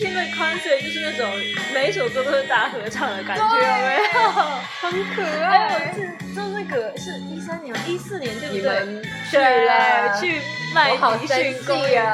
[0.04, 1.30] 五月天的 concert 就是那种
[1.72, 4.30] 每一首歌都是大合唱的感觉，有没有？
[4.82, 9.02] 很可还有是就那个是一三年、一四年对不对？
[9.30, 10.42] 去对了，去
[10.74, 12.04] 麦迪逊公园，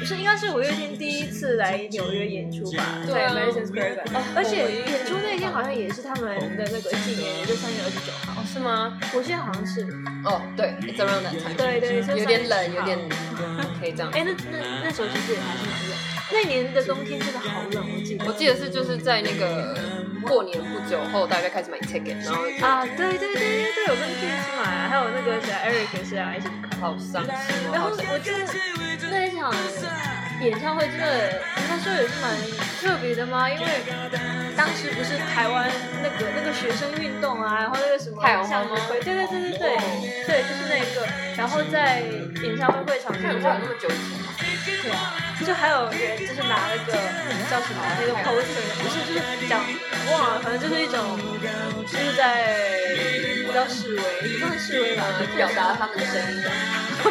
[0.00, 2.82] 不是应该是五月天第一次来纽约演出吧？
[3.06, 8.40] 在对啊 Madison Square Garden，哦而且演出那天好像也是他们的那个纪念日，就三月二十九号。
[8.40, 8.98] 哦，是吗？
[9.14, 9.82] 我记得好像是，
[10.24, 11.54] 哦，对，It's around that time。
[11.54, 12.98] 对对，是有点冷，3月10有点
[13.58, 14.10] 号可以这样。
[14.12, 15.92] 哎，那那那时候其实也还是蛮冷。
[16.32, 18.24] 那年的冬天真的好冷，我记得。
[18.24, 19.76] 我记得是就是在那个
[20.24, 26.80] 过年不久后，大家开始买 ticket，然后啊，对对对对对，我跟 K 一起买啊，还有那个谁 Eric 也是啊，一起看。
[26.80, 28.46] 好伤心哦，然后我记得
[29.10, 29.52] 那一场
[30.40, 32.30] 演唱会真的，那时候也是蛮
[32.80, 33.66] 特别的吗，因为
[34.56, 35.68] 当时不是台湾
[36.02, 39.76] 那个那个学生运动啊，然后那个什么太阳花吗向日葵，对对对对对
[40.26, 42.00] 对，就是那个，然后在
[42.42, 44.32] 演唱会会场里面看有没有那么久以前吗？
[44.82, 45.12] 对啊，
[45.44, 46.92] 就还有人就是拿那个
[47.50, 49.60] 叫什么那个 poster，不是就是讲
[50.10, 51.18] 忘了，反正就是一种
[51.86, 52.56] 就是在
[53.46, 55.04] 不叫示威，不算示威吧，
[55.36, 56.42] 表达他们的声音。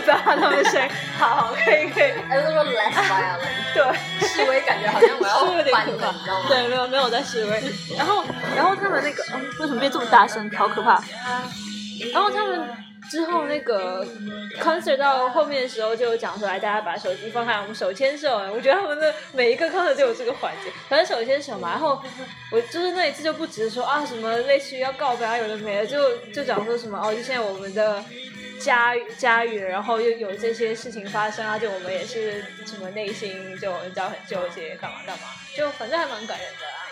[0.05, 0.89] 表达他们的声音。
[1.17, 3.39] 好好，可以可以，还是说 less violent？
[3.73, 4.27] 对。
[4.27, 6.45] 示威感觉好像我要是有点，可怕你知道吗？
[6.47, 7.63] 对，没有没有在示威。
[7.97, 8.23] 然后
[8.55, 10.49] 然后他们那个，嗯，为什么变这么大声？
[10.51, 11.01] 好可怕。
[12.13, 12.69] 然后他们
[13.09, 14.05] 之后那个
[14.59, 18.37] concert 到后面的时候就讲出来，大家把手机放开，我们手牵手。
[18.53, 21.71] 我觉得他们的每一个 concert 都有这个环节，反正手牵手嘛。
[21.71, 22.01] 然后
[22.51, 28.03] 我就是那一次就不只是说啊什么类似于要告白啊有的没的，就就讲说什么哦，就现在我们的。
[28.59, 36.91] 家家园，然后又有这些事情发生啊，就我们也是什么内心就你知道很纠结，干嘛干嘛，就反正还蛮感人的啊。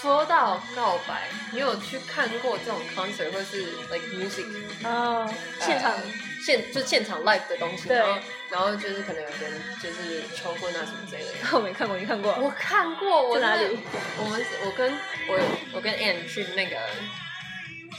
[0.00, 4.46] 说到告白，你有去看过这种 concert 或是 like music
[4.84, 5.28] 哦，
[5.60, 6.02] 现场呃
[6.42, 11.28] 现就现场 live 的东西，对然后然后就是可能有人就是求婚啊什么之类的。
[11.52, 12.32] 我没看过，你看过？
[12.40, 13.78] 我看过，我哪里？
[14.18, 14.90] 我们我跟
[15.28, 15.38] 我
[15.74, 16.76] 我跟 Anne 去那个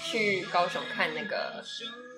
[0.04, 1.64] 去高雄看那个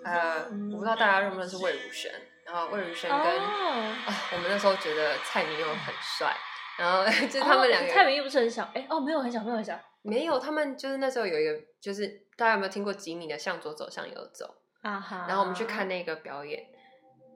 [0.06, 2.10] 呃，我不知道大家认不认识魏如萱，
[2.46, 6.34] 然后魏如萱跟、哦，啊，我们那时候觉得蔡明佑很帅，
[6.78, 9.80] 然后 就他们两个、哦蔡明又不是很小，哎，哦，没有很小，没有很小。
[10.02, 14.54] 没有，他们就是那时候有一个，就是大家有没有听过吉米的向左走向右走？
[14.82, 15.26] 啊哈。
[15.28, 16.66] 然后我们去看那个表演，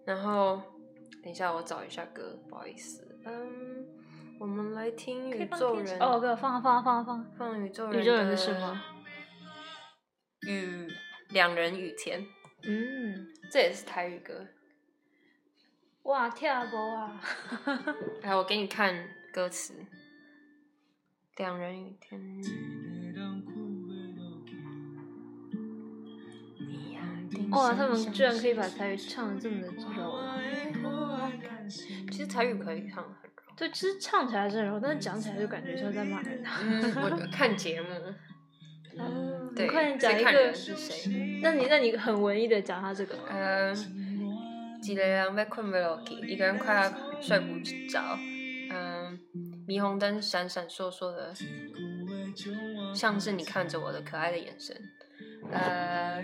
[0.06, 0.62] 然后
[1.24, 3.86] 等一下我找一下歌，不好意思，嗯，
[4.40, 7.26] 我们来听宇宙人哦，给我放啊放啊放啊放啊。
[7.38, 8.84] 放宇宙人宇宙人是吗？
[10.42, 10.88] 雨
[11.30, 12.26] 两人雨天，
[12.64, 14.46] 嗯，这也是台语歌。
[16.04, 17.22] 哇，跳波啊！
[18.24, 19.72] 来，我给你看歌词，
[21.36, 22.20] 两人雨天。
[27.52, 30.20] 哇，他们居然可以把台语唱的这么的柔。
[32.10, 33.44] 其实台语可以唱得很柔。
[33.56, 36.44] 对，其实唱起来是很柔，但是讲起来就感觉像在骂人。
[36.44, 37.90] 嗯，我 看节目，
[38.98, 40.52] 哦，对，你快点讲一个。
[40.52, 41.40] 是谁。
[41.44, 43.16] 那你那你很文艺的讲他这个。
[43.30, 43.78] 嗯，
[44.82, 48.18] 一个人要困不落去，一个人快要睡不着。
[49.68, 51.34] 嗯，霓虹灯闪闪烁烁的，
[52.96, 54.76] 像是你看着我的可爱的眼神。
[55.52, 56.22] 呃，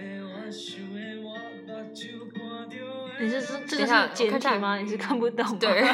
[3.19, 4.77] 你是说这就等一下是简我看吗？
[4.77, 5.58] 你是看不懂吗？
[5.60, 5.84] 对。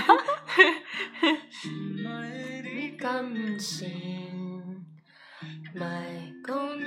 [2.75, 4.85] 你感情，
[5.73, 6.83] 卖讲你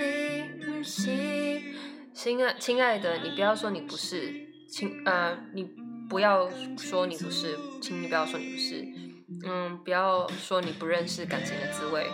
[0.64, 1.60] 不是，
[2.12, 4.32] 亲爱亲爱的，你不要说你不是，
[4.68, 5.64] 亲呃，你
[6.08, 8.84] 不要说你不是，请你不要说你不是，
[9.44, 12.06] 嗯，不要说你不认识感情的滋味。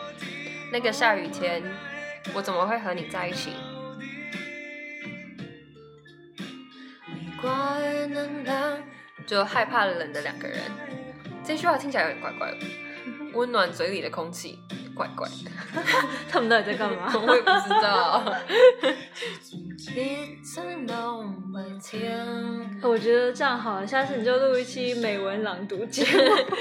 [0.73, 1.63] 那个下雨天，
[2.35, 3.51] 我怎么会和你在一起？
[9.27, 10.59] 就害怕冷的两个人。
[11.45, 12.59] 这句话听起来有点怪怪的，
[13.35, 14.59] 温暖嘴里的空气，
[14.99, 15.81] 怪怪的。
[16.29, 17.13] 他们到底在干嘛？
[17.15, 18.25] 我也不知道。
[22.83, 26.11] 我觉得这样好了，下次你就录一期美文朗读节目。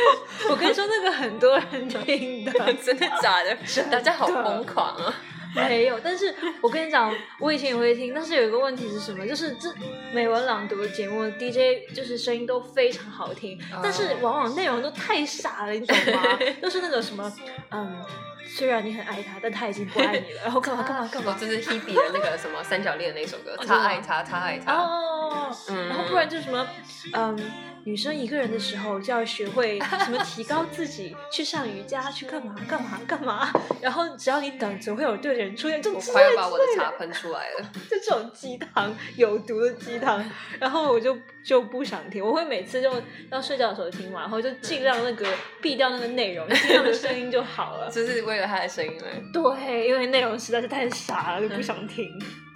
[0.52, 3.58] 我跟你说，那个很多人听的，真的假的？
[3.92, 5.14] 大家好疯狂啊！
[5.58, 6.00] 没有。
[6.04, 9.26] 但是我跟你讲，我以前也会听，但是有一个问题是什么？
[9.28, 9.70] 就是这
[10.14, 16.40] 美文朗读的节目，DJ 就是声音都非常好听，哦但是往往内容都太傻了，你懂吗？
[16.62, 17.32] 都是那种什么，
[17.72, 18.02] 嗯，
[18.48, 21.38] 虽然你很爱他，但他已经不爱你了， 然后干嘛干嘛干哦，嘛。
[21.40, 24.74] 这是 Hebe 的那个什么三角恋的那首歌， 他爱他，他爱他。
[24.74, 26.66] 哦，嗯然后不然就什么，
[27.14, 27.52] 嗯，
[27.88, 33.50] 女生一个人的时候就要学会什么提高自己，去上瑜伽，去干嘛干嘛干嘛，
[33.82, 37.72] 然后只要你等，总会有对的人出现，就我快要把我的茶喷出来了。
[37.90, 40.22] 就这种鸡汤，有毒的鸡汤，
[40.60, 42.92] 然后我就就不想听，我会每次就
[43.32, 45.26] 要睡觉的时候听嘛，然后就尽量那个
[45.62, 47.88] 避掉那个内容，尽量的声音就好了。
[47.90, 49.24] 只是为了他的声音嘞。
[49.32, 52.06] 对，因为内容实在是太傻了，就不想听。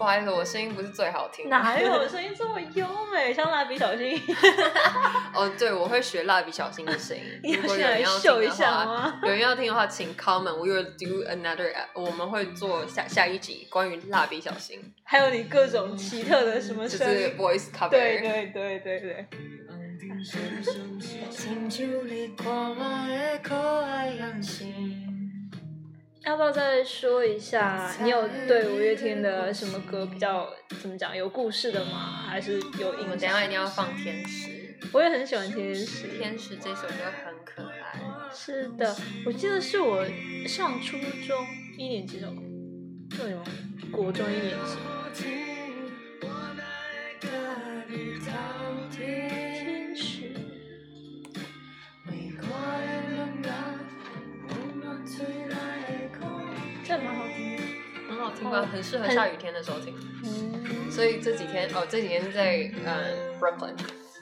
[0.02, 1.56] 不好意思，我声音不是最好听的。
[1.56, 4.20] 哪有我声音这么优美，像蜡笔小新？
[5.36, 7.24] 哦，对，我会学蜡笔小新的声音。
[7.44, 9.20] 你 如果有人要秀一听的话，下吗？
[9.22, 10.56] 有人要听的话，请 comment。
[10.56, 11.72] We will do another.
[11.94, 17.90] 我们会做下下一集关于蜡笔小新，还有你各种奇特的什么就是声音？voice cover。
[17.90, 19.28] 对对对对对。
[26.24, 27.96] 要不要再说一下？
[28.02, 30.48] 你有对五月天的什么歌比较
[30.80, 32.26] 怎么讲有故事的吗？
[32.28, 34.50] 还是有英文等下一定要放《天使》？
[34.94, 36.94] 我也很喜欢《天使》，《天使》这首歌
[37.26, 38.00] 很可爱。
[38.34, 38.96] 是的，
[39.26, 40.06] 我记得是我
[40.48, 40.96] 上初
[41.28, 41.46] 中
[41.78, 42.36] 一年级的时候，
[43.18, 43.44] 对吗？
[43.92, 44.78] 国中一年级。
[57.02, 58.68] 天使，听吧？
[58.72, 59.96] 很适合下雨天的时候听。
[60.24, 63.74] 嗯，所以这几天哦，这几天在嗯 Brooklyn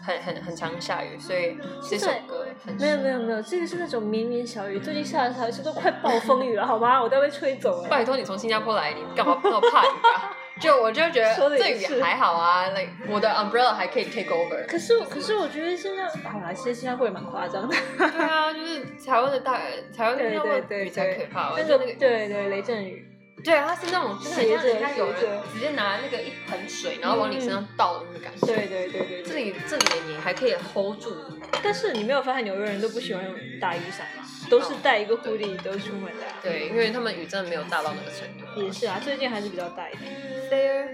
[0.02, 1.58] 很很很常下雨，所以
[1.88, 7.02] 这首歌很没有没有没有，这个是那种绵绵小雨，最近下的小雨是都快暴风雨了，好吗？
[7.02, 7.90] 我都要被吹走了。
[7.90, 10.32] 拜托你从新加坡来，你干嘛那么怕雨啊？
[10.60, 14.66] 就我就觉得这还好啊，like 我的 umbrella 还可以 take over。
[14.68, 17.76] 可是可是我觉得现在好啦，其实新加坡也蛮夸张的。
[17.98, 19.60] 对啊，就是台湾的大
[19.96, 23.08] 台湾对新加坡对对的雨才可，怕，那个对对雷阵雨，
[23.44, 28.46] 对啊，它是那种就是很像斜着人家有斜着人直接拿那个一盆水，然后往你身上倒的那个感觉。
[28.48, 29.44] 对对对对这对。
[29.46, 31.16] 里这里的你还可以 hold 住，
[31.64, 34.24] 但是你没有发现纽约人都不喜欢用大雨伞吗？
[34.50, 36.34] 都是带一个 hoodie 都出门的、啊。
[36.42, 38.62] 对，因为他们雨真的没有大到那个程度。
[38.62, 40.12] 也是啊，最近还是比较大一点。
[40.50, 40.88] There，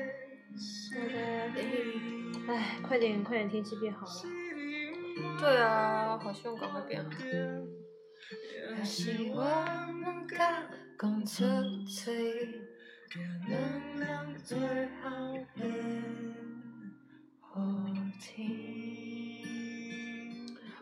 [2.47, 4.13] 唉，快点快点，天气变好了。
[5.39, 7.09] 对啊，好希望赶快变好。
[8.83, 10.27] 希望能
[10.97, 11.43] 够共出
[11.85, 12.61] 最
[13.49, 14.57] 能量最
[15.01, 15.09] 好
[15.55, 15.63] 的
[17.41, 17.59] 好
[18.19, 19.45] 听。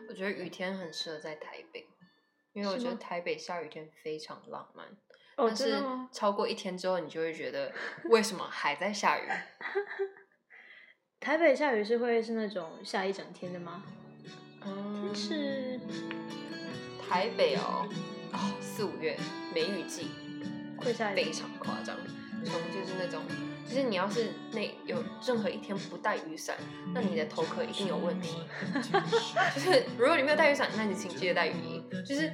[0.08, 1.88] 我觉得雨天很适合在台北，
[2.52, 4.86] 因为我觉得台北下雨天非常浪漫。
[5.36, 5.82] 哦，但是？
[6.12, 7.72] 超过一天之后，你就会觉得
[8.04, 9.28] 为什么还在下雨？
[11.18, 13.82] 台北下雨是会是那种下一整天的吗？
[14.64, 15.80] 嗯，是
[17.02, 17.88] 台北哦，
[18.34, 19.18] 哦四五月
[19.54, 20.08] 梅雨季。
[20.76, 21.96] 会下一非常夸张，
[22.44, 23.22] 从就是那种，
[23.66, 26.54] 就是你要是那有任何一天不带雨伞，
[26.92, 28.36] 那你的头壳一定有问题。
[29.54, 31.82] 就是如果你没有带雨伞，那你请记得带雨衣。
[32.04, 32.30] 就是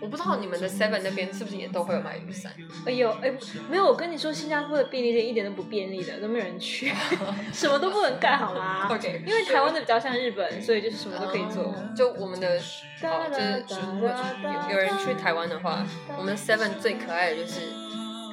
[0.00, 2.52] 我不知道你们的 Seven 那边是不是也都会有买雨伞？
[2.86, 3.32] 哎呦，哎，
[3.68, 6.90] 没有，我跟你说，新加坡的便利店一点都不便利的，都没有人去，
[7.52, 11.74] 什么都不能干，好吗 OK 因为台湾的比较像日本，所以就是什么都可以做。
[11.94, 12.58] 就我们的，
[13.02, 13.28] 哦，
[13.68, 15.84] 就是如果有有人去台湾的话，
[16.16, 17.60] 我们 Seven 最可爱的就是，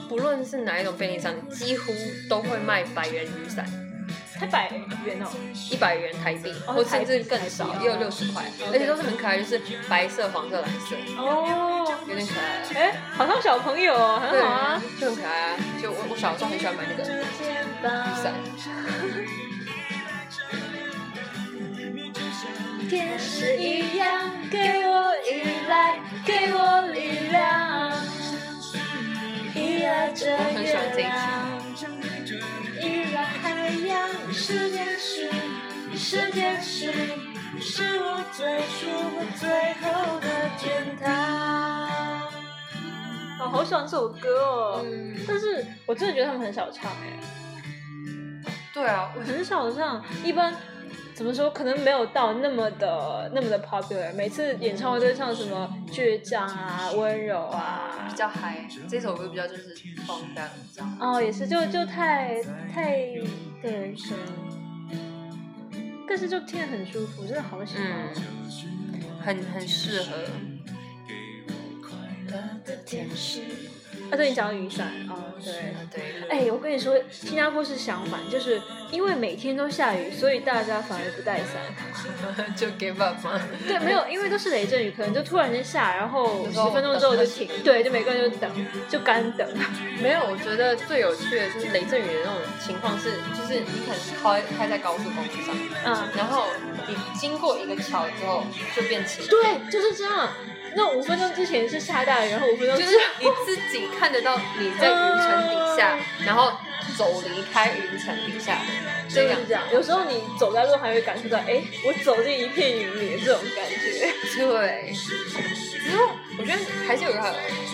[0.09, 1.93] 不论是哪一种便利商店，几乎
[2.27, 3.63] 都会卖百元雨伞，
[4.33, 4.67] 才百
[5.05, 5.29] 元哦，
[5.71, 8.43] 一百元台币，哦或甚至更少，也有六十块，
[8.73, 12.43] 而且都是很可爱，就是白色、黄色、蓝色，哦，有点可爱。
[12.81, 15.57] 哎，好像小朋友哦，很好啊。，就很可爱啊！
[15.79, 17.23] 就我我小时候很喜欢买那个雨
[18.19, 18.33] 伞，
[22.89, 24.57] 天使一样给
[24.87, 27.08] 我依赖，给我力
[30.21, 31.15] 我很喜欢这一月亮，
[32.81, 33.89] 依赖海洋。
[34.33, 34.69] 是，
[35.95, 36.91] 是，
[37.61, 38.79] 是我最初
[39.15, 39.43] 和最
[39.81, 41.07] 后的天堂。
[43.39, 44.81] 哦，好喜欢这首歌哦！
[44.83, 47.19] 嗯，但是我真的觉得他们很少唱哎、
[48.73, 50.53] 对啊，我很少唱，一般
[51.19, 54.13] 怎么说，可能没有到那么的那么的 popular。
[54.15, 59.75] 每次演唱会都会唱什么倔强啊、温柔啊比，较嗨，这首歌比较就是
[60.07, 60.97] 放荡这样。
[60.97, 62.41] 哦，也是就就太
[62.73, 62.95] 太
[63.61, 64.13] 对是，
[66.07, 67.85] 但是就听得很舒服，真的好喜欢。
[68.15, 70.15] 嗯，很很适合。
[74.11, 75.53] 啊，对你讲到雨伞，哦，对。
[75.91, 81.55] 对，哎，我跟你说，新加坡是相反，就是因为每天都下雨，所以大家反而不带伞。
[82.55, 83.39] 就 give up 吗？
[83.67, 88.51] 对，没有，因为都是雷阵雨，可能就突然间下，然后十分钟之后就停，对，就每个人就等，
[88.89, 89.47] 就干等。
[90.01, 95.55] 没有，我觉得最有趣的就是雷阵雨的那种情况是，就是你可能开开在高速公路上，
[95.85, 96.45] 嗯，然后
[96.87, 98.43] 你经过一个桥之后
[98.75, 100.29] 就变晴，对，就是这样。
[100.79, 106.53] 那五分钟之前是下大雨，然后五分钟就是你自己看得到你在云层底下，然后
[106.97, 108.61] 走离开云层底下，
[109.09, 109.61] 就是这样。
[109.73, 114.09] 有时候你走在路还会感受到，哎，我走进一片云里的这种感觉。
[114.37, 114.93] 对。
[115.81, 115.97] 只是
[116.37, 117.33] 我觉得还是有一个很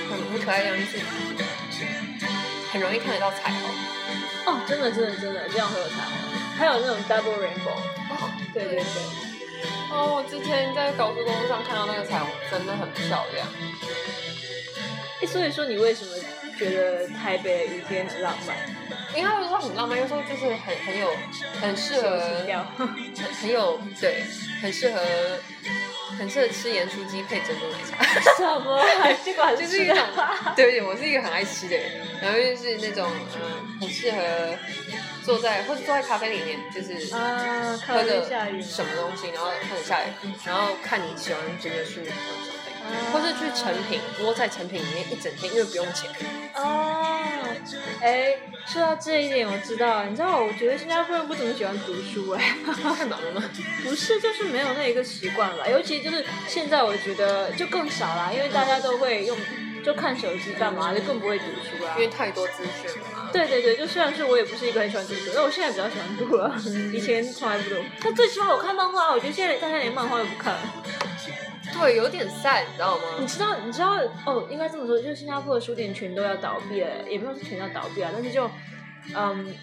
[0.09, 0.97] 很很可爱的地方，
[1.69, 1.85] 就是
[2.71, 3.69] 很容易看得到彩虹。
[4.47, 6.11] 哦，真的，真的，真的，这样会有彩虹。
[6.57, 7.77] 还有那种 double rainbow。
[8.09, 9.24] 哦，对对对。
[9.91, 13.47] 哦，我之前在高速公路上看到那个彩虹，真的很漂亮。
[15.21, 16.11] 哎，所以说你为什么
[16.57, 18.57] 觉得台北的雨天很浪漫？
[19.15, 21.09] 因为他们说很浪漫，有时候就是很很有
[21.61, 22.19] 很适合
[23.41, 24.23] 很有对，
[24.61, 24.99] 很适合
[26.17, 28.03] 很适合吃盐酥鸡配珍珠奶茶。
[28.37, 28.81] 什么？
[29.23, 29.97] 结果还就是一种，
[30.55, 31.91] 对不起，我是一个很爱吃的人，
[32.21, 34.17] 然后就是那种嗯，很适合
[35.23, 38.23] 坐在或者坐在咖啡里面，就是啊，看喝着
[38.61, 40.07] 什么东西，然后看着下雨，
[40.45, 42.01] 然后看你喜欢这个书
[43.11, 46.09] 或是去成品窝在成品里面一整天，因为不用钱。
[46.55, 47.43] 哦，
[48.01, 52.55] 哎，说到这一点，我知道，你知道，我觉得新加坡人不怎么喜欢读书，哎，
[52.95, 53.43] 太忙了吗？
[53.83, 55.67] 不是，就是没有那一个习惯吧。
[55.67, 59.37] 尤其就是现在，我觉得就更少啦，因为大家都会用，
[59.83, 62.01] 就看手机干嘛，就更不会读书啦因。
[62.01, 63.29] 为太多资讯了嘛。
[63.33, 66.55] 对对对，就虽然是我也不是一个很喜欢读书，但我现在比较喜欢读了，
[66.93, 67.75] 以前从来不读。
[68.01, 70.59] 但最起码我看漫画，我觉得现在大家连漫画都不看了。
[71.73, 73.03] 对，有点 sad，你知道吗？
[73.19, 73.93] 你知道，你知道
[74.25, 78.49] 哦，应该这么说，就是新加坡的书店全都要倒闭了，也没有说全要倒闭啊，但是就
[79.15, 79.53] 嗯，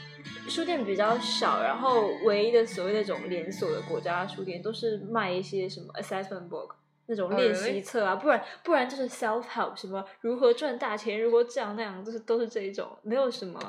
[0.49, 6.71] 书店比较少，然后唯一的所谓那种连锁的国家书店都是卖一些什么 assessment book。
[7.07, 13.61] 那种 Oh, 练习册啊不然不然就是 self help 什么如何赚大钱，如何这样那样，就是都是这一种，没有什么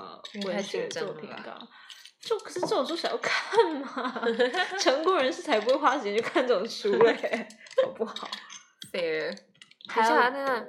[0.45, 1.57] 文学作品的。
[2.23, 4.23] 就可是这种书想要看嘛？
[4.79, 7.47] 成功人士才不会花时间去看这种书嘞，
[7.83, 8.29] 好不好
[8.91, 9.37] ？fair，
[9.89, 10.67] 还有那个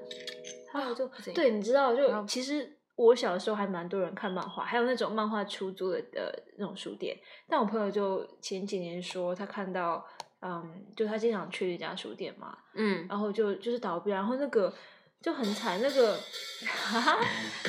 [0.73, 7.17] 还有就对，你知道，就其实我小的时候还蛮多人看漫画，还有那种漫画出租的的那种书店。
[7.49, 10.05] 但我朋友就前几年说，他看到，
[10.43, 14.75] 嗯，就他经常去一家书店嘛，嗯，然后就就是倒闭，然后那个
[15.23, 16.19] 就很惨，那个，
[16.67, 17.19] 哈哈，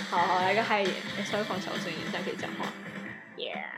[0.10, 2.66] 好好来个嗨一点，哎稍微放小声一点，这样可以讲话
[3.38, 3.70] ，yeah。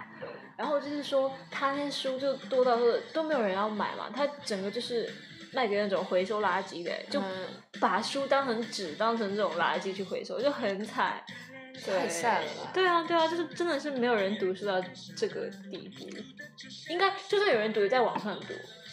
[0.58, 5.12] 然后就是说，他那些书就多到说都没有人要买嘛，他整个就是
[5.54, 7.48] 卖给那种回收垃圾的，就嗯
[7.80, 11.24] 把书当成纸，当成这种垃圾去回收，就很惨。
[11.86, 14.82] 对太 sad 了对啊，对啊，就是真的是没有人读书到
[15.16, 16.10] 这个地步。
[16.90, 18.48] 应该就算有人读，也在网上读，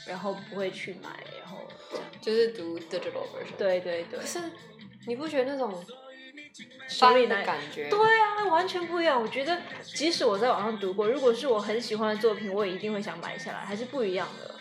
[0.06, 1.08] 然后不会去买，
[1.40, 1.58] 然后。
[2.20, 4.38] 就是读 digital version。，对对对可，是
[5.06, 5.72] 你不觉得那种
[6.98, 7.88] 翻的感觉？
[7.88, 9.20] 对啊，完全不一样。
[9.20, 14.55] 我觉得即使我在网上读过，如果是我很喜欢的作品，我也一定会想买下来，还是不一样的。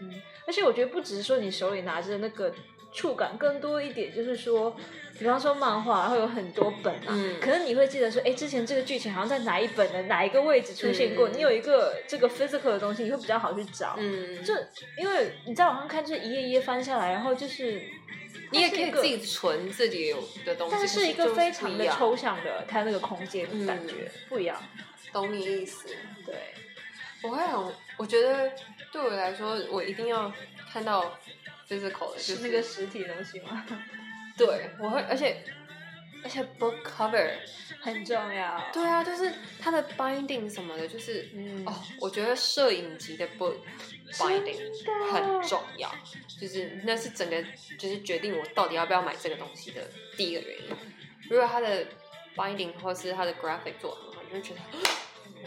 [0.00, 0.10] 嗯，
[0.46, 2.52] 而且我觉得不只是说你手里拿着的那个
[2.92, 4.74] 触感，更多一点就是说，
[5.18, 13.96] 比方说漫画，然后有很多本啊，嗯可能你会记得说，哎，之前这个剧情好像在哪一本的哪一个位置出现过，嗯你有一个这个 physical 的东西，你会比较好去找。
[13.98, 14.54] 嗯，就
[14.98, 17.82] 因为你在网上看，就是一页一页翻下来，然后就是
[18.50, 24.60] 你也可以自己存自己有的东西，但是是一个非常的抽象的，它那个空间嗯感觉、不一样。
[25.12, 25.88] 懂你意思。
[26.24, 26.34] 对，
[27.22, 28.52] 我会很，我觉得
[28.92, 30.32] 对我来说，我一定要
[30.72, 31.18] 看到
[31.68, 33.64] physical 的，就是那个实体的东西吗？
[34.36, 35.42] 对，我会，而且
[36.22, 37.30] 而且 book cover，
[37.80, 38.62] 很重要。
[38.72, 43.54] 对啊，就是它的 binding 什么的，就是嗯哦，我觉得摄影级的 book
[44.12, 45.90] binding 很重要，
[46.40, 47.42] 就是那是整个
[47.78, 50.76] 就是决定我到底要不要买这个东西的第一个原因。
[51.28, 51.86] 如果它的
[52.34, 54.60] binding 或是它的 graphic 做得很好，你就觉得。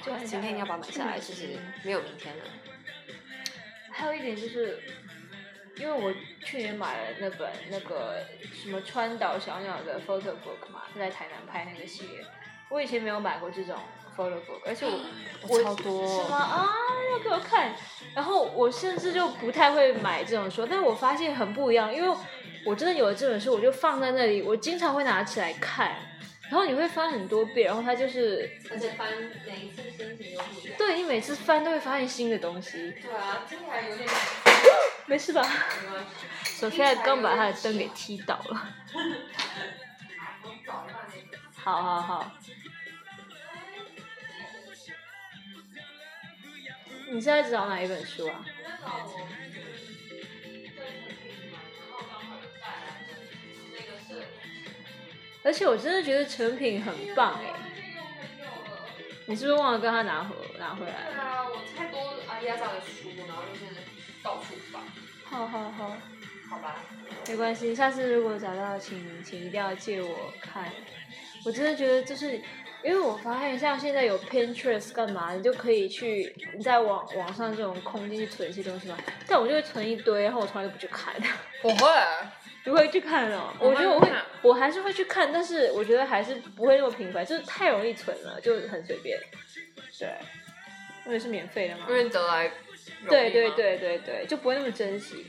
[0.02, 2.44] 就很今天要把它买下来，嗯就是没有明天了。
[3.92, 4.82] 还有一点就是，
[5.76, 6.14] 因为我
[6.46, 12.26] 去年买了那本那个什么川岛小鸟的 photo book 嘛，是在台南拍那个系列。
[12.70, 13.78] 我以前没有买过这种
[14.20, 15.00] photo book，而且我
[15.48, 16.24] 我超多？
[16.24, 16.68] 啊，
[17.14, 17.74] 要给我看。
[18.14, 22.18] 然后我甚至就不太会买这种书，但我发现很不一样，因为
[22.66, 25.96] 我真的有了这本书，我就放在那里，我经常会拿起来看。
[26.50, 29.08] 然后你会翻很多遍，然后它就是而且翻
[29.46, 30.76] 每一次心情都不一样。
[30.80, 34.10] 对你每次翻都会发现新的东西，对啊，听起来有点
[35.06, 35.44] 没事吧？
[35.84, 36.04] 没关
[36.44, 36.60] 系。
[36.60, 38.68] 首先刚把他的灯给踢倒了。
[41.54, 42.32] 好 好好。
[47.12, 48.46] 你现在找哪一本书啊？
[55.44, 57.54] 而且我真的觉得成品很棒哎，
[59.26, 61.20] 你是不是忘了跟他拿回拿回来对？
[61.20, 61.98] 啊，我太多
[62.28, 63.82] 阿亚扎的书，然后就是
[64.22, 64.84] 到处放，
[65.24, 65.98] 好好好。
[66.50, 66.84] 好吧？
[67.28, 70.72] 没关系，下次如果找到，请请一定要借我看。
[71.46, 72.42] 我真的觉得就是，
[72.82, 78.98] 因为我发现像现在有 Pinterest 干嘛，你就可以去你在网网上这种空间去存一些东西嘛。
[79.28, 81.14] 但我就会存一堆，然后我从来都不去看。
[81.62, 81.88] 我会，
[82.66, 83.54] 你会去看哦？
[83.60, 84.10] 我我觉得我会
[84.42, 89.20] 我还是会去看，但是我觉得还是不会那么频繁，就是太容易存了，就很随便。
[90.00, 90.10] 对，
[91.06, 91.86] 因为是免费的嘛。
[91.90, 92.50] 因为得来
[93.10, 95.28] 对对，对对对，就不会那么珍惜。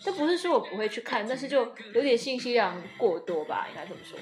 [0.00, 4.18] 这不是说我不会去看，但是就有点信息量过多吧，应该这么说。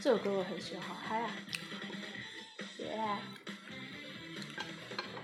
[0.00, 1.30] 这首歌我很喜欢，好嗨啊！
[2.78, 2.98] 耶、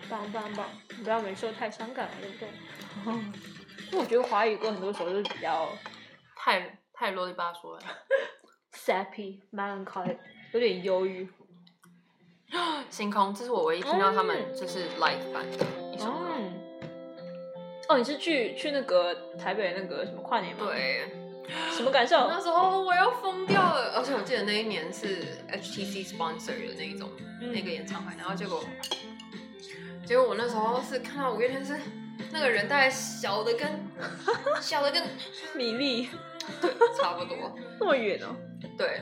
[0.09, 0.67] 棒棒棒！
[0.97, 2.49] 你不要每次都太伤感了，对不对？
[3.93, 5.69] 因为我觉得华语歌很多时候就是比较
[6.35, 7.81] 太太啰里吧嗦了。
[8.73, 10.17] sappy、 melancholy，
[10.53, 11.29] 有点忧郁。
[12.91, 16.27] 星空，这是我唯一听到他们就是 live 版的一首歌。
[16.39, 16.53] 嗯。
[17.89, 20.67] 哦，你是去去那个台北那个什么跨年吗？。
[20.67, 21.22] 对，
[21.77, 22.29] 什么感受？
[22.29, 27.09] 那时候我要疯掉了，而且我记得那一年是 HTC sponsor 的那一种、
[27.41, 28.65] 嗯那个演唱会，然后结果
[30.07, 31.77] 结果我那时候是看到五月天是
[32.31, 33.69] 那个人大概小的跟
[34.63, 35.03] 小的跟
[35.55, 36.09] 米粒
[36.61, 38.35] 对差不多，那么远哦。
[38.79, 39.01] 对，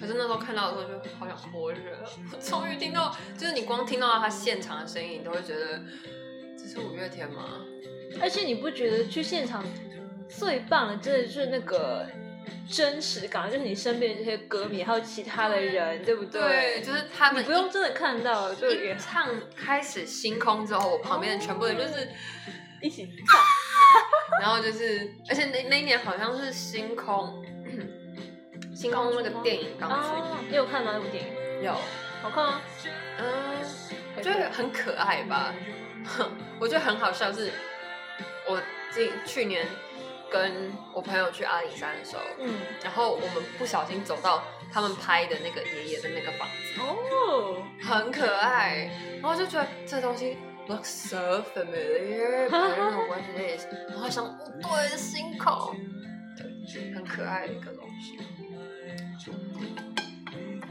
[0.00, 1.80] 可是那时候看到的时候就好想活着，
[2.42, 5.80] 终于听到，就是你光听到他现场的声音，你都会觉得
[6.58, 7.60] 这是五月天吗？
[8.20, 9.64] 而且你不觉得去现场
[10.30, 12.06] 最棒的，真的就是那个
[12.70, 16.40] 真实感，就是你身边的这些歌迷，还有其他的人，对不对？
[16.40, 22.08] 对就是他们你不用真的看到，就唱开始星空之后，我旁边的全部人就是，
[22.80, 23.40] 一起唱。
[24.40, 27.44] 然后就是，而且那那一年好像是星空，
[28.74, 30.92] 星空那个电影刚出，啊，你有看吗？
[30.94, 31.72] 那部电影有，
[32.22, 32.60] 好看吗？
[33.18, 33.26] 嗯，
[34.16, 35.52] 我觉得很可爱吧，
[36.60, 37.50] 我觉得很好笑是，
[38.48, 38.62] 我
[38.92, 39.66] 今去年
[40.30, 55.76] 跟我朋友去阿里山的时候，嗯，然后我们不小心走到他们拍的那个爷爷的那个房子，哦，很可爱，然后就觉得这东西 looks so familiar, I don't know what it is，然后想，哦，对，是星空，
[56.36, 58.18] 对，很可爱的一个东西。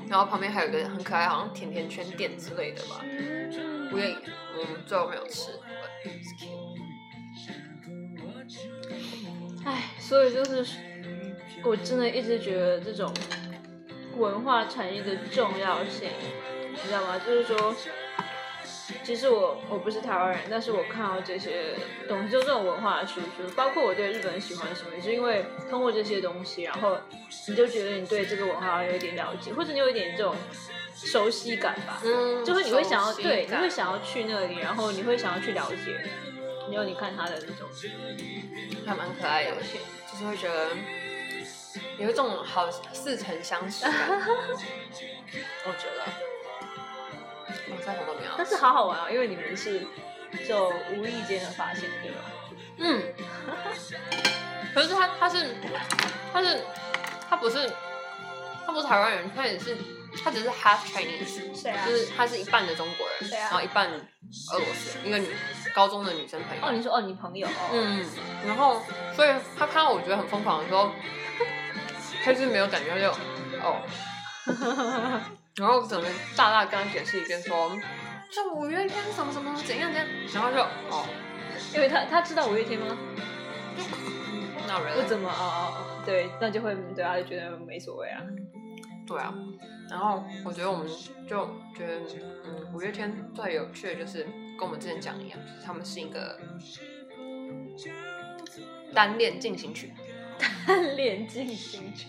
[0.09, 3.89] 然后旁边还有一个很可爱，好像甜甜圈店之类的吧，嗯。
[3.91, 4.15] 我也
[4.55, 5.51] 我们最后没有吃。
[10.09, 10.65] 所以就是
[11.63, 13.13] 我真的一直觉得这种
[14.17, 16.09] 文化产业的重要性，
[16.71, 17.21] 你知道吗？
[17.23, 17.75] 就是说，
[19.03, 21.75] 其实我我不是台湾人，但是我看到这些
[22.07, 26.97] 东西，就这种文化的输出，包括我对日本喜欢什么，也是因为通过这些东西，然后
[27.47, 30.35] 你就觉得你对这个文化有一点了解，或者你有一点这种
[30.95, 32.01] 熟悉感吧。
[32.03, 36.03] 嗯，就是你会想要对，你会想要去那里，然后你会想要去了解，
[36.71, 37.67] 然后你看他的那种
[38.85, 39.81] 还蛮可爱的表，现。
[40.11, 40.69] 就是会觉得
[41.97, 43.93] 有一种好似曾相识感。
[45.65, 46.03] 我觉得，
[47.71, 48.31] 我再红都没有。
[48.37, 49.85] 但是好好玩啊，因为你们是
[50.47, 52.17] 就无意间的发现，对吧？
[52.77, 53.13] 嗯，
[54.73, 55.55] 可是他他是
[56.33, 56.61] 他是
[57.29, 57.69] 他不是
[58.65, 59.77] 他不是台湾人，他也是
[60.23, 61.85] 他只是 half Chinese，谁啊。
[61.85, 63.49] 就是他是一半的中国人，啊。
[63.49, 65.27] 然后一半俄罗斯人，一个女
[65.73, 66.65] 高中的女生朋友。
[66.65, 68.05] 哦，你说哦，你朋友哦，嗯，
[68.45, 68.81] 然后
[69.15, 70.91] 所以他看到我觉得很疯狂的时候，
[72.23, 73.11] 他就是没有感觉，他就
[73.61, 73.81] 哦，
[75.55, 77.71] 然后整个大大跟他解释一遍说，
[78.31, 80.57] 这五月天什么什么怎样怎样，然后就
[80.89, 81.05] 哦，
[81.73, 82.97] 因为他他知道五月天吗？
[84.67, 88.21] 那人不怎么哦哦哦，对，那就会对他就觉得没所谓啊。
[89.07, 89.33] 对啊，
[89.89, 90.87] 然后我觉得我们
[91.27, 91.99] 就觉得，
[92.45, 94.23] 嗯，五月天最有趣的就是
[94.57, 96.39] 跟我们之前讲一样，就是他们是一个
[98.93, 99.93] 单恋进行曲。
[100.65, 102.07] 单恋进行曲。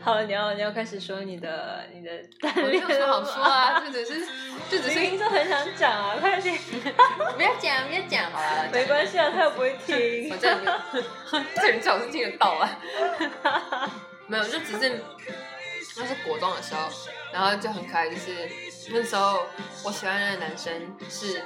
[0.00, 2.10] 好了，你要你要开始说你的你的
[2.40, 4.26] 单恋有什么好说啊，就只是
[4.70, 6.56] 就只是 明明就很想讲啊，快点，
[7.36, 10.36] 不要讲，不要讲好了，没关系啊，他又不会听我。
[10.36, 10.54] 这
[11.60, 12.78] 这人最好是听得到啊。
[14.28, 15.00] 没有，就只是
[15.98, 16.88] 那是国中的时候，
[17.32, 18.48] 然后就很可爱，就是
[18.90, 19.46] 那时候
[19.84, 21.42] 我喜欢的男生是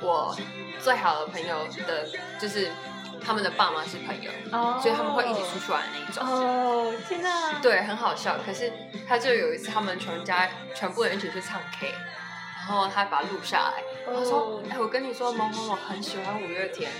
[0.00, 0.36] 我
[0.80, 2.08] 最好的朋友的，
[2.40, 2.70] 就是
[3.24, 6.24] 他们的爸妈是朋友，哦所以他们会一起出去玩的那一种。
[6.26, 7.60] 哦，天哪！
[7.60, 8.36] 对，很好笑。
[8.44, 8.72] 可是
[9.06, 11.92] 他就有一次，他们全家全部人一起去唱 K，
[12.56, 16.90] 然后他把它录下来，他说哦：“哎、我跟你说，某某某很喜欢五月天。”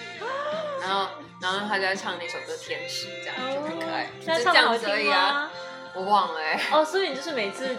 [0.81, 1.09] 然后，
[1.41, 5.51] 然后他就在唱那首歌《天使》，这样就很可爱，就那唱得好是这样子而听已啊。
[5.95, 6.01] 吗？
[6.01, 7.77] 我忘了哎、哦，所以你就是每次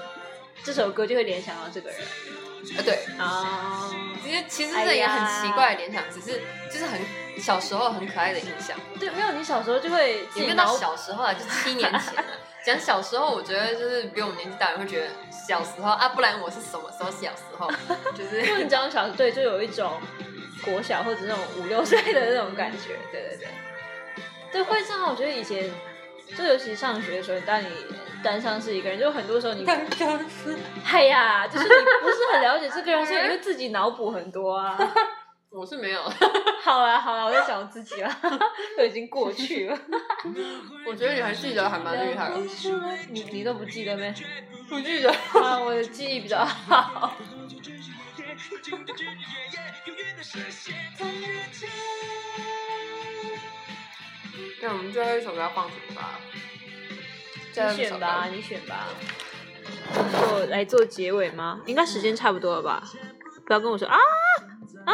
[0.63, 3.89] 这首歌就会联想到这个人啊对，啊。
[4.23, 6.41] 其实其实这也很奇怪的联想，只是
[6.71, 6.99] 就是很
[7.37, 8.77] 小时候很可爱的印象。
[8.99, 12.23] 对，没有你小时候就会自也没有到小时候啊，就七年前了。
[12.65, 17.69] 讲小时候，我觉得就是比我们年纪大人会觉得小时候啊，不然我是什么时候小时候？
[18.15, 19.99] 就是因为你讲小对，就有一种
[20.63, 23.47] 国小或者那种五六岁的那种感觉，对对对，
[24.53, 25.09] 对会这样。
[25.09, 25.69] 我觉得以前
[26.37, 27.67] 就尤其上学的时候，当你
[28.23, 30.57] 单上是一个人，就很多时候你，刚刚是
[30.91, 31.69] 哎呀，就是你
[32.01, 34.77] 不是很了解这个人，所以你会自己脑补很多啊。
[35.51, 36.01] 我是没有，
[36.63, 38.17] 好啦好啦，我在想我自己啦，
[38.75, 39.77] 都已经过去了。
[40.87, 42.37] 我觉得你还记得还蛮厉害的。
[43.09, 44.11] 你你都不记得没？
[44.67, 45.11] 不记得。
[45.11, 47.13] 啊，我的记忆比较好。
[54.59, 56.19] 那我们最后一首歌要放什么吧？
[57.55, 58.87] 你选吧，你选吧。
[59.93, 61.61] 做来做结尾吗？
[61.65, 62.83] 应该时间差不多了吧？
[63.45, 63.97] 不要跟我说啊
[64.85, 64.93] 啊。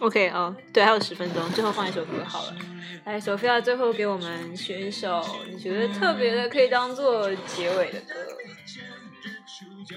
[0.00, 2.56] OK 哦，对，还有十分钟，最后放一首歌好了。
[3.04, 8.14] 来，索菲亚最后给我们选一首你觉得特别的，可以当做结尾的歌。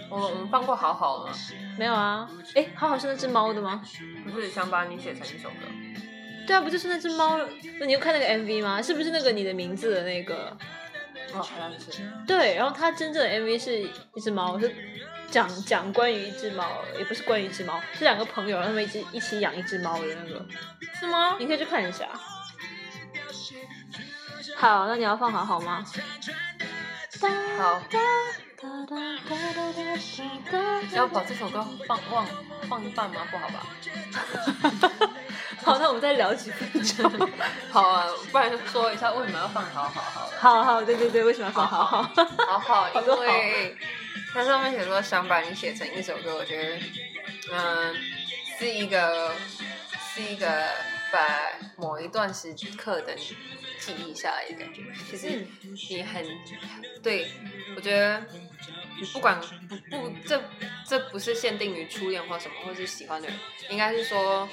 [0.10, 1.34] 我我们放过好好吗？
[1.78, 2.30] 没有啊？
[2.56, 3.82] 哎，好好是那只猫的吗？
[4.32, 5.66] 不是想把你写成一首歌。
[6.48, 7.40] 对啊，不就是那只猫？
[7.86, 8.82] 你有看那个 MV 吗？
[8.82, 10.56] 是不是那个你的名字的那个？
[11.34, 12.02] 哦，好像是。
[12.28, 14.74] 对，然后他真正的 MV 是一只猫，是
[15.30, 16.66] 讲讲关于一只猫，
[16.98, 20.46] 也不是关于一只猫，是两个朋友他们一起一起养一只猫的那个，
[21.00, 21.36] 是吗？
[21.40, 22.10] 你可以去看一下。
[24.56, 25.86] 好，那你要放好好吗？
[27.58, 27.82] 好，
[30.94, 32.26] 要把这首歌放忘
[32.68, 33.22] 放一半吗？
[33.32, 33.66] 不好吧？
[35.64, 37.30] 好，那我们再聊几分钟。
[37.70, 40.30] 好啊，不然说一下为什么要放好好好。
[40.40, 42.04] 好好，对对对，为什么要放好好？
[42.48, 43.78] 好 好，因为
[44.34, 46.80] 它上面写说想把你写成一首歌，我觉得，
[47.52, 47.96] 嗯，
[48.58, 49.34] 是一个
[50.14, 50.48] 是一个
[51.12, 51.20] 把
[51.76, 53.36] 某一段时刻的你
[53.80, 54.82] 记忆下来的感觉。
[55.10, 55.46] 其实
[55.90, 56.26] 你很
[57.04, 57.32] 对，
[57.76, 58.79] 我觉得你
[59.14, 60.42] 不管不不，这
[60.88, 63.38] 这不是限定于初恋或什么，或是喜欢的人，
[63.70, 64.48] 应该是说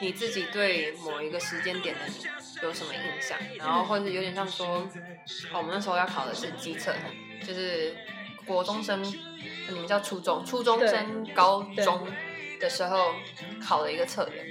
[0.00, 2.14] 你自己对某一个时间点的你
[2.62, 4.88] 有什么印象，然后或者有点像说，
[5.52, 6.92] 哦，我们那时候要考的是机测，
[7.46, 7.96] 就是
[8.44, 12.06] 国中生，你们叫初中，初中升高中
[12.60, 13.14] 的时候
[13.62, 14.46] 考的一个测验，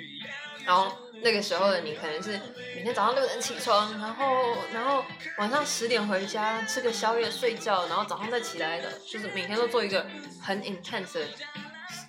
[0.68, 0.92] 然后
[1.24, 2.40] 那个时候的你可能是
[2.76, 5.04] 每天早上六点起床，然后然后
[5.38, 10.06] 晚上十点回家吃个宵夜睡觉，然后早上再起来的，就是每天都做一个
[10.44, 11.26] 很 intense 的，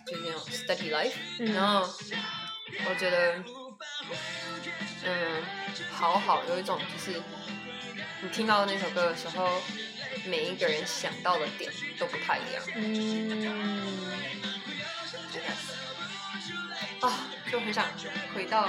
[0.04, 1.54] 就是那种 study life，、嗯。
[1.54, 1.88] 然后
[2.90, 3.36] 我觉得，
[5.04, 5.42] 嗯，
[5.92, 7.22] 好好有一种就是
[8.20, 9.48] 你听到那首歌的时候，
[10.26, 12.62] 每一个人想到的点都不太一样。
[12.74, 14.12] 嗯，
[17.00, 17.86] 啊，就很想
[18.34, 18.68] 回到，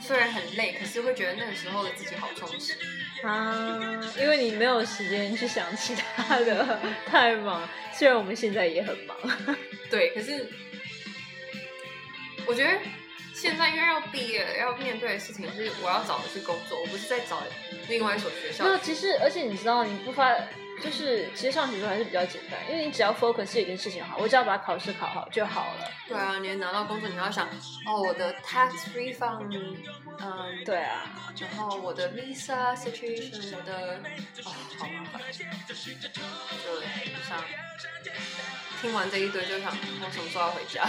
[0.00, 2.76] 虽然很累，可是会觉得那个时候的自己好充实。
[3.24, 3.78] 啊，
[4.18, 7.68] 因为你没有时间去想其他的，太忙。
[7.92, 9.16] 虽然我们现在也很忙。
[9.88, 10.48] 对，可是
[12.46, 12.78] 我觉得
[13.32, 17.42] 现在因为要毕业了，要面对的事情是我要找的是工作，我不是在找
[17.88, 18.70] 另外一所学校没。
[18.70, 20.34] 有，其实而且你知道，你不发
[20.82, 25.88] 就是其实上学的时候还是比较简单，因为你只要 focus 一件事情好，我只要把考试考好就好了。
[26.08, 27.46] 对啊，你拿到工作，你要想
[27.86, 29.46] 哦，我的 tax refund，
[30.20, 34.00] 嗯，对啊，然后我的 visa situation，我的
[34.44, 35.22] 哦，好麻烦，
[35.66, 35.74] 就
[37.28, 37.38] 想
[38.80, 40.88] 听完这一堆就想我什么时候要回家？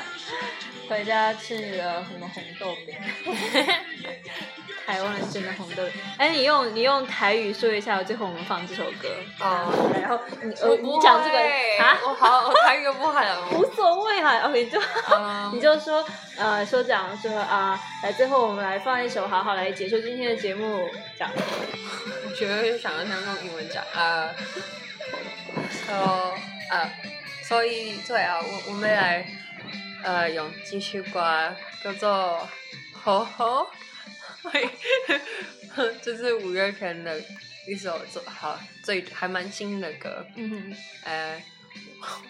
[0.88, 2.94] 回家吃你的什么红豆饼，
[4.86, 5.92] 台湾人真的红豆饼。
[6.18, 8.93] 哎，你用你用台语说一下，最后我们放这首歌。
[9.40, 10.48] 哦然后你
[10.88, 11.38] 你讲这个
[11.82, 13.20] 啊，我好，我台语又不好。
[13.52, 14.40] 无所谓哈。
[14.46, 14.80] OK，你就
[15.14, 16.04] 嗯 你就说
[16.36, 20.88] 呃说讲说啊，来最后我们来放一首好好来结束今天的节目，
[21.18, 21.32] 这样。
[22.26, 24.30] 我觉得想要像用英文讲，啊
[25.86, 26.32] ，so
[26.70, 26.90] 呃，
[27.46, 29.26] 所以对啊我我们来
[30.02, 32.48] 呃用这首歌叫做
[33.04, 33.68] 《吼吼》，
[36.02, 37.20] 就是五月天的
[37.66, 41.42] 一首最好最还蛮新的歌，嗯哼，呃，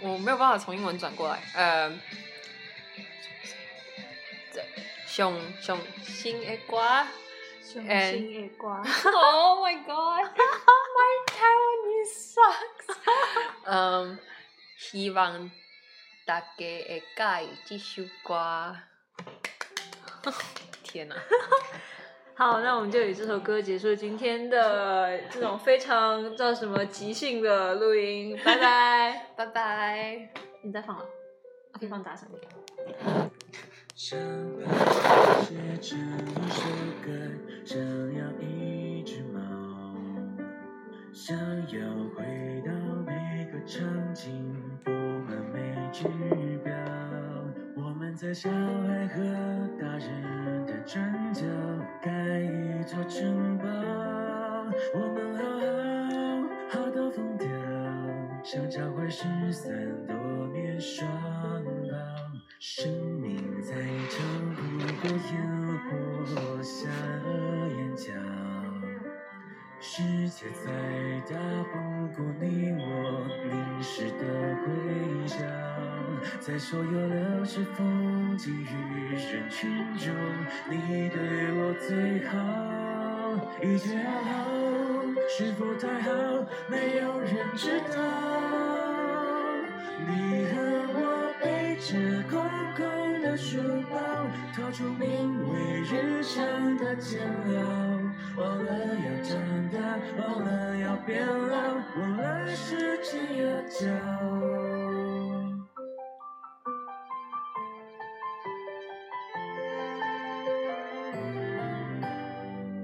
[0.01, 1.91] 我没有办法从英文转过来，呃，
[4.53, 4.65] 这
[5.07, 7.07] 上上新的歌。
[7.67, 8.77] 雄 And- 心夜瓜。
[8.83, 12.97] Oh my god, my Taiwanese sucks.
[13.65, 14.19] 嗯，
[14.79, 15.51] 希望
[16.27, 18.77] 大家会介意这首歌。
[20.85, 21.17] 天哪、
[22.37, 29.27] 好，那我们就以这首歌结束今天的 这种非常叫什么即兴的录音，拜拜。
[29.37, 30.29] 拜拜。
[30.63, 31.05] 你再放了，
[31.73, 32.43] 我可以放大声点。
[33.95, 34.19] 想
[34.65, 34.73] 把
[35.43, 36.65] 写成一首
[37.05, 37.13] 歌，
[37.65, 39.39] 想要一只猫，
[41.13, 41.81] 想要
[42.17, 42.73] 回到
[43.07, 45.59] 每个场景，布满每
[45.93, 46.09] 只
[48.17, 49.23] 在小孩和
[49.81, 51.43] 大人的转角
[52.01, 53.65] 盖一座城堡，
[54.95, 55.43] 我们好
[56.79, 57.49] 好好到疯掉，
[58.45, 59.73] 想找回失散
[60.07, 60.15] 多
[60.53, 61.99] 年双胞。
[62.61, 62.89] 生
[63.21, 63.75] 命在
[64.09, 64.63] 长不
[65.03, 65.35] 过烟
[65.91, 68.13] 火下了眼角，
[69.87, 70.73] 世界再
[71.31, 71.37] 大
[71.71, 71.77] 不
[72.17, 74.25] 过你我凝视的
[74.65, 75.37] 微笑，
[76.41, 80.11] 在所有流逝风景与人群中，
[80.71, 81.21] 你对
[81.53, 82.33] 我最好，
[83.63, 84.33] 一切好好，
[85.29, 86.11] 是否太好，
[86.67, 87.95] 没有人知道。
[90.07, 90.55] 你和
[90.95, 90.99] 我
[91.43, 91.93] 背着
[92.31, 92.41] 空
[92.75, 93.59] 空的书
[93.91, 93.97] 包，
[94.57, 97.61] 逃出名为日常的煎熬，
[98.37, 99.39] 忘了要长
[99.71, 99.79] 大
[100.19, 103.87] 忘了要变老忘了时间有脚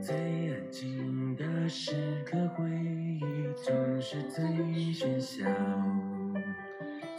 [0.00, 0.16] 最
[0.52, 3.20] 安静的时刻回忆
[3.56, 5.44] 总是最喧嚣。